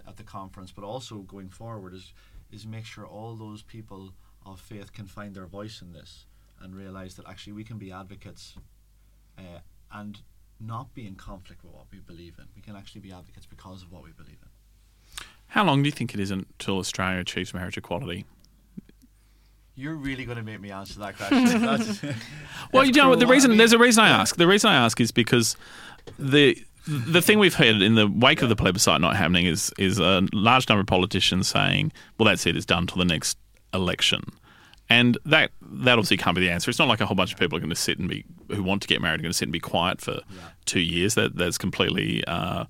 at, 0.08 0.18
the 0.18 0.24
conference, 0.24 0.72
but 0.72 0.84
also 0.84 1.18
going 1.20 1.50
forward 1.50 1.94
is 1.94 2.14
is 2.52 2.66
make 2.66 2.86
sure 2.86 3.06
all 3.06 3.36
those 3.36 3.62
people 3.62 4.14
of 4.46 4.60
faith 4.60 4.92
can 4.92 5.06
find 5.06 5.36
their 5.36 5.46
voice 5.46 5.82
in 5.82 5.94
this 5.94 6.26
and 6.62 6.76
realize 6.76 7.16
that 7.16 7.28
actually 7.28 7.54
we 7.54 7.64
can 7.64 7.78
be 7.78 7.92
advocates 7.92 8.56
uh, 9.38 9.60
and 9.92 10.22
not 10.60 10.94
be 10.94 11.06
in 11.06 11.16
conflict 11.16 11.64
with 11.64 11.74
what 11.74 11.86
we 11.92 12.00
believe 12.00 12.36
in. 12.40 12.46
We 12.56 12.62
can 12.62 12.76
actually 12.76 13.02
be 13.02 13.12
advocates 13.12 13.46
because 13.46 13.84
of 13.84 13.92
what 13.92 14.04
we 14.04 14.12
believe 14.12 14.38
in. 14.42 14.50
How 15.48 15.64
long 15.64 15.84
do 15.84 15.88
you 15.88 15.92
think 15.92 16.14
it 16.14 16.20
is 16.20 16.32
until 16.32 16.78
Australia 16.80 17.20
achieves 17.20 17.54
marriage 17.54 17.78
equality? 17.78 18.26
You're 19.80 19.96
really 19.96 20.26
going 20.26 20.38
to 20.38 20.44
make 20.44 20.60
me 20.60 20.72
answer 20.72 21.00
that 21.00 21.16
question. 21.18 21.44
That's- 21.62 22.02
Well, 22.74 22.84
you 22.86 22.92
know, 22.92 23.06
cruel. 23.06 23.18
the 23.18 23.26
I 23.26 23.30
reason 23.30 23.50
mean- 23.52 23.58
there's 23.58 23.74
a 23.74 23.80
reason 23.80 24.04
I 24.04 24.10
ask. 24.10 24.36
The 24.36 24.46
reason 24.48 24.70
I 24.70 24.76
ask 24.76 25.00
is 25.02 25.12
because 25.12 25.56
the 26.18 26.58
the 26.88 27.22
thing 27.22 27.40
we've 27.40 27.54
heard 27.56 27.82
in 27.82 27.96
the 27.96 28.08
wake 28.08 28.42
of 28.42 28.50
the 28.50 28.56
plebiscite 28.56 29.00
not 29.02 29.16
happening 29.16 29.46
is 29.46 29.72
is 29.78 30.00
a 30.00 30.28
large 30.34 30.68
number 30.70 30.82
of 30.82 30.88
politicians 30.88 31.48
saying, 31.48 31.92
"Well, 32.18 32.26
that's 32.28 32.46
it. 32.46 32.56
It's 32.58 32.66
done 32.66 32.88
till 32.88 32.98
the 32.98 33.06
next 33.06 33.38
election," 33.74 34.24
and 34.90 35.18
that 35.26 35.52
that 35.62 35.94
obviously 35.94 36.18
can't 36.18 36.36
be 36.36 36.42
the 36.42 36.50
answer. 36.52 36.70
It's 36.70 36.80
not 36.80 36.88
like 36.88 37.00
a 37.02 37.06
whole 37.06 37.16
bunch 37.16 37.32
of 37.34 37.40
people 37.40 37.58
are 37.58 37.62
going 37.62 37.70
to 37.70 37.76
sit 37.76 38.00
and 38.00 38.10
be 38.10 38.26
who 38.52 38.62
want 38.64 38.82
to 38.82 38.88
get 38.88 39.02
married 39.02 39.20
are 39.20 39.24
going 39.24 39.32
to 39.32 39.38
sit 39.38 39.46
and 39.48 39.54
be 39.54 39.60
quiet 39.60 40.02
for 40.02 40.20
two 40.66 40.80
years. 40.82 41.16
That 41.16 41.36
that's 41.36 41.58
completely. 41.58 42.24
Uh, 42.26 42.66
it's, 42.66 42.68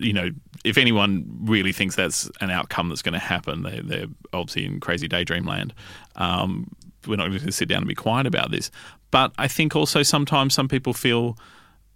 you 0.00 0.12
know, 0.12 0.30
if 0.64 0.78
anyone 0.78 1.24
really 1.42 1.72
thinks 1.72 1.96
that's 1.96 2.30
an 2.40 2.50
outcome 2.50 2.88
that's 2.88 3.02
going 3.02 3.14
to 3.14 3.18
happen, 3.18 3.62
they, 3.62 3.80
they're 3.80 4.06
obviously 4.32 4.64
in 4.64 4.80
crazy 4.80 5.08
daydream 5.08 5.44
land. 5.44 5.74
Um, 6.16 6.74
we're 7.06 7.16
not 7.16 7.28
going 7.28 7.40
to 7.40 7.52
sit 7.52 7.68
down 7.68 7.78
and 7.78 7.88
be 7.88 7.94
quiet 7.94 8.26
about 8.26 8.50
this. 8.50 8.70
But 9.10 9.32
I 9.38 9.48
think 9.48 9.74
also 9.74 10.02
sometimes 10.02 10.54
some 10.54 10.68
people 10.68 10.92
feel 10.92 11.38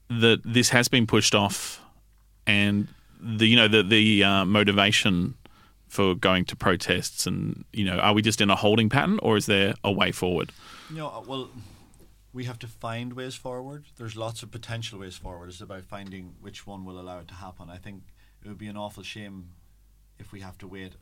that 0.08 0.40
this 0.44 0.70
has 0.70 0.88
been 0.88 1.06
pushed 1.06 1.34
off, 1.34 1.80
and 2.46 2.88
the 3.20 3.46
you 3.46 3.56
know 3.56 3.68
the 3.68 3.82
the 3.82 4.24
uh, 4.24 4.44
motivation 4.44 5.34
for 5.88 6.14
going 6.14 6.42
to 6.46 6.56
protests 6.56 7.26
and 7.26 7.66
you 7.72 7.84
know 7.84 7.98
are 7.98 8.14
we 8.14 8.22
just 8.22 8.40
in 8.40 8.48
a 8.48 8.56
holding 8.56 8.88
pattern 8.88 9.18
or 9.22 9.36
is 9.36 9.46
there 9.46 9.74
a 9.84 9.92
way 9.92 10.10
forward? 10.10 10.50
You 10.90 10.96
know, 10.96 11.24
well, 11.26 11.50
we 12.32 12.44
have 12.44 12.58
to 12.60 12.66
find 12.66 13.12
ways 13.12 13.34
forward. 13.34 13.84
There's 13.96 14.16
lots 14.16 14.42
of 14.42 14.50
potential 14.50 14.98
ways 14.98 15.16
forward. 15.16 15.50
It's 15.50 15.60
about 15.60 15.84
finding 15.84 16.34
which 16.40 16.66
one 16.66 16.84
will 16.84 16.98
allow 16.98 17.18
it 17.18 17.28
to 17.28 17.34
happen. 17.34 17.68
I 17.68 17.76
think 17.76 18.04
it 18.42 18.48
would 18.48 18.58
be 18.58 18.68
an 18.68 18.76
awful 18.76 19.02
shame 19.02 19.50
if 20.18 20.32
we 20.32 20.40
have 20.40 20.56
to 20.58 20.66
wait 20.66 20.92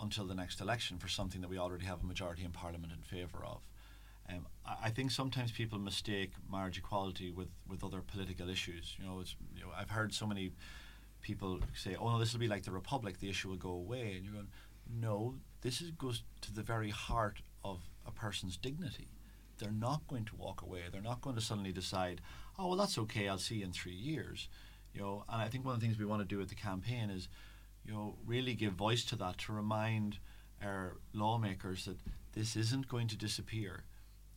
until 0.00 0.24
the 0.24 0.34
next 0.34 0.60
election 0.60 0.98
for 0.98 1.08
something 1.08 1.40
that 1.40 1.50
we 1.50 1.58
already 1.58 1.84
have 1.84 2.02
a 2.02 2.06
majority 2.06 2.44
in 2.44 2.52
Parliament 2.52 2.92
in 2.92 3.02
favour 3.02 3.44
of. 3.44 3.60
Um, 4.30 4.46
I, 4.82 4.90
think 4.90 5.10
sometimes 5.10 5.52
people 5.52 5.78
mistake 5.78 6.32
marriage 6.50 6.78
equality 6.78 7.30
with, 7.30 7.48
with 7.66 7.82
other 7.82 8.00
political 8.00 8.48
issues. 8.50 8.94
You 8.98 9.06
know, 9.06 9.22
you 9.56 9.62
know, 9.62 9.68
I've 9.76 9.90
heard 9.90 10.12
so 10.12 10.26
many 10.26 10.52
people 11.22 11.60
say, 11.74 11.96
"Oh 11.98 12.10
no, 12.10 12.18
this 12.18 12.34
will 12.34 12.40
be 12.40 12.48
like 12.48 12.64
the 12.64 12.70
Republic. 12.70 13.20
The 13.20 13.30
issue 13.30 13.48
will 13.48 13.56
go 13.56 13.70
away," 13.70 14.12
and 14.16 14.24
you're 14.24 14.34
going, 14.34 14.48
"No, 15.00 15.36
this 15.62 15.80
is, 15.80 15.92
goes 15.92 16.24
to 16.42 16.54
the 16.54 16.62
very 16.62 16.90
heart 16.90 17.40
of 17.64 17.80
a 18.06 18.10
person's 18.10 18.58
dignity." 18.58 19.08
They're 19.58 19.70
not 19.70 20.06
going 20.08 20.24
to 20.26 20.36
walk 20.36 20.62
away. 20.62 20.82
They're 20.90 21.00
not 21.00 21.20
going 21.20 21.36
to 21.36 21.42
suddenly 21.42 21.72
decide, 21.72 22.20
oh 22.58 22.68
well, 22.68 22.76
that's 22.76 22.98
okay. 22.98 23.28
I'll 23.28 23.38
see 23.38 23.56
you 23.56 23.64
in 23.64 23.72
three 23.72 23.94
years, 23.94 24.48
you 24.94 25.00
know. 25.00 25.24
And 25.28 25.42
I 25.42 25.48
think 25.48 25.64
one 25.64 25.74
of 25.74 25.80
the 25.80 25.86
things 25.86 25.98
we 25.98 26.06
want 26.06 26.22
to 26.22 26.28
do 26.28 26.38
with 26.38 26.48
the 26.48 26.54
campaign 26.54 27.10
is, 27.10 27.28
you 27.84 27.92
know, 27.92 28.16
really 28.26 28.54
give 28.54 28.72
voice 28.72 29.04
to 29.04 29.16
that 29.16 29.38
to 29.38 29.52
remind 29.52 30.18
our 30.62 30.96
lawmakers 31.12 31.84
that 31.84 31.98
this 32.32 32.56
isn't 32.56 32.88
going 32.88 33.08
to 33.08 33.16
disappear, 33.16 33.84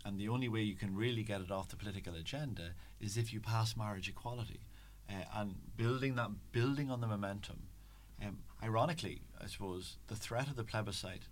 and 0.05 0.19
the 0.19 0.29
only 0.29 0.47
way 0.49 0.61
you 0.61 0.75
can 0.75 0.95
really 0.95 1.23
get 1.23 1.41
it 1.41 1.51
off 1.51 1.69
the 1.69 1.75
political 1.75 2.15
agenda 2.15 2.71
is 2.99 3.17
if 3.17 3.33
you 3.33 3.39
pass 3.39 3.75
marriage 3.75 4.09
equality, 4.09 4.61
uh, 5.09 5.23
and 5.35 5.55
building 5.77 6.15
that, 6.15 6.29
building 6.51 6.89
on 6.89 7.01
the 7.01 7.07
momentum. 7.07 7.63
Um, 8.23 8.37
ironically, 8.63 9.21
I 9.41 9.47
suppose 9.47 9.97
the 10.07 10.15
threat 10.15 10.47
of 10.47 10.55
the 10.55 10.63
plebiscite 10.63 11.23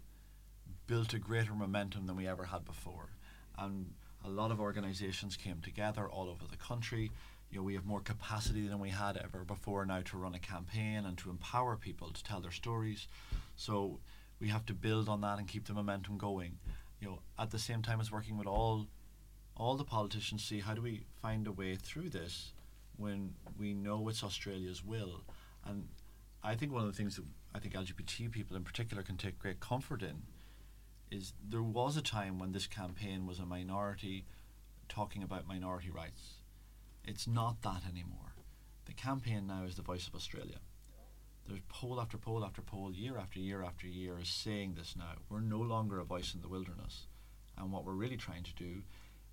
built 0.87 1.13
a 1.13 1.19
greater 1.19 1.53
momentum 1.53 2.07
than 2.07 2.15
we 2.15 2.27
ever 2.27 2.45
had 2.45 2.65
before 2.65 3.09
and 3.59 3.93
a 4.25 4.29
lot 4.29 4.51
of 4.51 4.59
organizations 4.59 5.37
came 5.37 5.61
together 5.61 6.07
all 6.07 6.29
over 6.29 6.45
the 6.49 6.57
country. 6.57 7.11
You 7.51 7.59
know, 7.59 7.63
we 7.63 7.73
have 7.73 7.85
more 7.85 8.01
capacity 8.01 8.67
than 8.67 8.79
we 8.79 8.89
had 8.89 9.17
ever 9.17 9.43
before 9.43 9.85
now 9.85 10.01
to 10.01 10.17
run 10.17 10.35
a 10.35 10.39
campaign 10.39 11.05
and 11.05 11.17
to 11.19 11.29
empower 11.29 11.75
people 11.75 12.11
to 12.11 12.23
tell 12.23 12.41
their 12.41 12.51
stories. 12.51 13.07
So 13.55 13.99
we 14.39 14.49
have 14.49 14.65
to 14.67 14.73
build 14.73 15.09
on 15.09 15.21
that 15.21 15.39
and 15.39 15.47
keep 15.47 15.65
the 15.65 15.73
momentum 15.73 16.17
going. 16.17 16.57
You 16.99 17.07
know, 17.07 17.19
at 17.37 17.51
the 17.51 17.59
same 17.59 17.81
time 17.81 18.01
as 18.01 18.11
working 18.11 18.37
with 18.37 18.47
all 18.47 18.87
all 19.55 19.75
the 19.75 19.83
politicians, 19.83 20.43
see 20.43 20.61
how 20.61 20.73
do 20.73 20.81
we 20.81 21.01
find 21.21 21.45
a 21.45 21.51
way 21.51 21.75
through 21.75 22.09
this 22.09 22.53
when 22.95 23.33
we 23.57 23.73
know 23.73 24.07
it's 24.07 24.23
Australia's 24.23 24.85
will. 24.85 25.21
And 25.65 25.89
I 26.41 26.55
think 26.55 26.71
one 26.71 26.81
of 26.81 26.87
the 26.87 26.93
things 26.93 27.17
that 27.17 27.25
I 27.53 27.59
think 27.59 27.73
LGBT 27.73 28.31
people 28.31 28.55
in 28.55 28.63
particular 28.63 29.03
can 29.03 29.17
take 29.17 29.37
great 29.37 29.59
comfort 29.59 30.01
in 30.01 30.21
is 31.11 31.33
there 31.47 31.63
was 31.63 31.97
a 31.97 32.01
time 32.01 32.39
when 32.39 32.51
this 32.51 32.67
campaign 32.67 33.25
was 33.25 33.39
a 33.39 33.45
minority 33.45 34.25
talking 34.87 35.23
about 35.23 35.47
minority 35.47 35.89
rights. 35.89 36.35
It's 37.05 37.27
not 37.27 37.61
that 37.63 37.83
anymore. 37.89 38.33
The 38.85 38.93
campaign 38.93 39.47
now 39.47 39.63
is 39.63 39.75
the 39.75 39.81
voice 39.81 40.07
of 40.07 40.15
Australia. 40.15 40.59
There's 41.47 41.61
poll 41.67 41.99
after 41.99 42.17
poll 42.17 42.45
after 42.45 42.61
poll, 42.61 42.93
year 42.93 43.17
after 43.17 43.39
year 43.39 43.63
after 43.63 43.87
year, 43.87 44.19
is 44.21 44.29
saying 44.29 44.75
this 44.75 44.95
now. 44.95 45.13
We're 45.29 45.39
no 45.39 45.59
longer 45.59 45.99
a 45.99 46.03
voice 46.03 46.35
in 46.35 46.41
the 46.41 46.47
wilderness. 46.47 47.07
And 47.57 47.71
what 47.71 47.85
we're 47.85 47.93
really 47.93 48.17
trying 48.17 48.43
to 48.43 48.53
do 48.53 48.83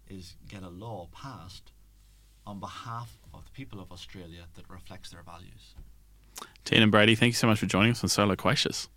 is 0.08 0.36
get 0.48 0.62
a 0.62 0.68
law 0.68 1.08
passed 1.12 1.72
on 2.46 2.60
behalf 2.60 3.18
of 3.34 3.44
the 3.44 3.50
people 3.50 3.80
of 3.80 3.92
Australia 3.92 4.44
that 4.54 4.68
reflects 4.70 5.10
their 5.10 5.22
values. 5.22 5.74
Tiernan 6.64 6.90
Brady, 6.90 7.14
thank 7.14 7.30
you 7.30 7.36
so 7.36 7.46
much 7.46 7.58
for 7.58 7.66
joining 7.66 7.90
us 7.90 8.02
on 8.02 8.08
So 8.08 8.24
Loquacious. 8.24 8.88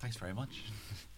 Thanks 0.00 0.16
very 0.16 0.34
much. 0.34 0.64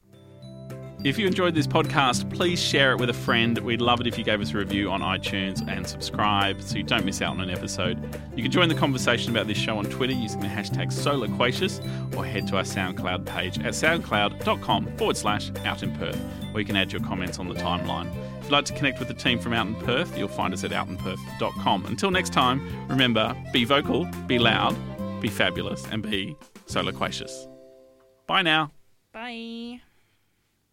If 1.06 1.20
you 1.20 1.26
enjoyed 1.28 1.54
this 1.54 1.68
podcast, 1.68 2.34
please 2.34 2.60
share 2.60 2.90
it 2.90 2.98
with 2.98 3.10
a 3.10 3.14
friend. 3.14 3.56
We'd 3.58 3.80
love 3.80 4.00
it 4.00 4.08
if 4.08 4.18
you 4.18 4.24
gave 4.24 4.40
us 4.40 4.52
a 4.52 4.58
review 4.58 4.90
on 4.90 5.02
iTunes 5.02 5.64
and 5.68 5.86
subscribe 5.86 6.60
so 6.60 6.78
you 6.78 6.82
don't 6.82 7.04
miss 7.04 7.22
out 7.22 7.30
on 7.30 7.40
an 7.40 7.48
episode. 7.48 8.20
You 8.34 8.42
can 8.42 8.50
join 8.50 8.68
the 8.68 8.74
conversation 8.74 9.30
about 9.30 9.46
this 9.46 9.56
show 9.56 9.78
on 9.78 9.84
Twitter 9.84 10.14
using 10.14 10.40
the 10.40 10.48
hashtag 10.48 10.88
SoLoquacious 10.88 12.16
or 12.16 12.26
head 12.26 12.48
to 12.48 12.56
our 12.56 12.64
SoundCloud 12.64 13.24
page 13.24 13.56
at 13.60 13.74
soundcloud.com 13.74 14.96
forward 14.96 15.16
slash 15.16 15.52
out 15.64 15.84
in 15.84 15.96
Perth, 15.96 16.18
where 16.50 16.58
you 16.58 16.66
can 16.66 16.74
add 16.74 16.90
your 16.90 17.02
comments 17.02 17.38
on 17.38 17.46
the 17.46 17.54
timeline. 17.54 18.10
If 18.38 18.46
you'd 18.46 18.52
like 18.52 18.64
to 18.64 18.72
connect 18.72 18.98
with 18.98 19.06
the 19.06 19.14
team 19.14 19.38
from 19.38 19.52
Out 19.52 19.68
in 19.68 19.76
Perth, 19.76 20.18
you'll 20.18 20.26
find 20.26 20.52
us 20.52 20.64
at 20.64 20.72
outinperth.com. 20.72 21.86
Until 21.86 22.10
next 22.10 22.32
time, 22.32 22.88
remember 22.88 23.32
be 23.52 23.64
vocal, 23.64 24.08
be 24.26 24.40
loud, 24.40 24.76
be 25.20 25.28
fabulous, 25.28 25.86
and 25.92 26.02
be 26.02 26.36
so 26.66 26.80
loquacious. 26.80 27.46
Bye 28.26 28.42
now. 28.42 28.72
Bye. 29.12 29.82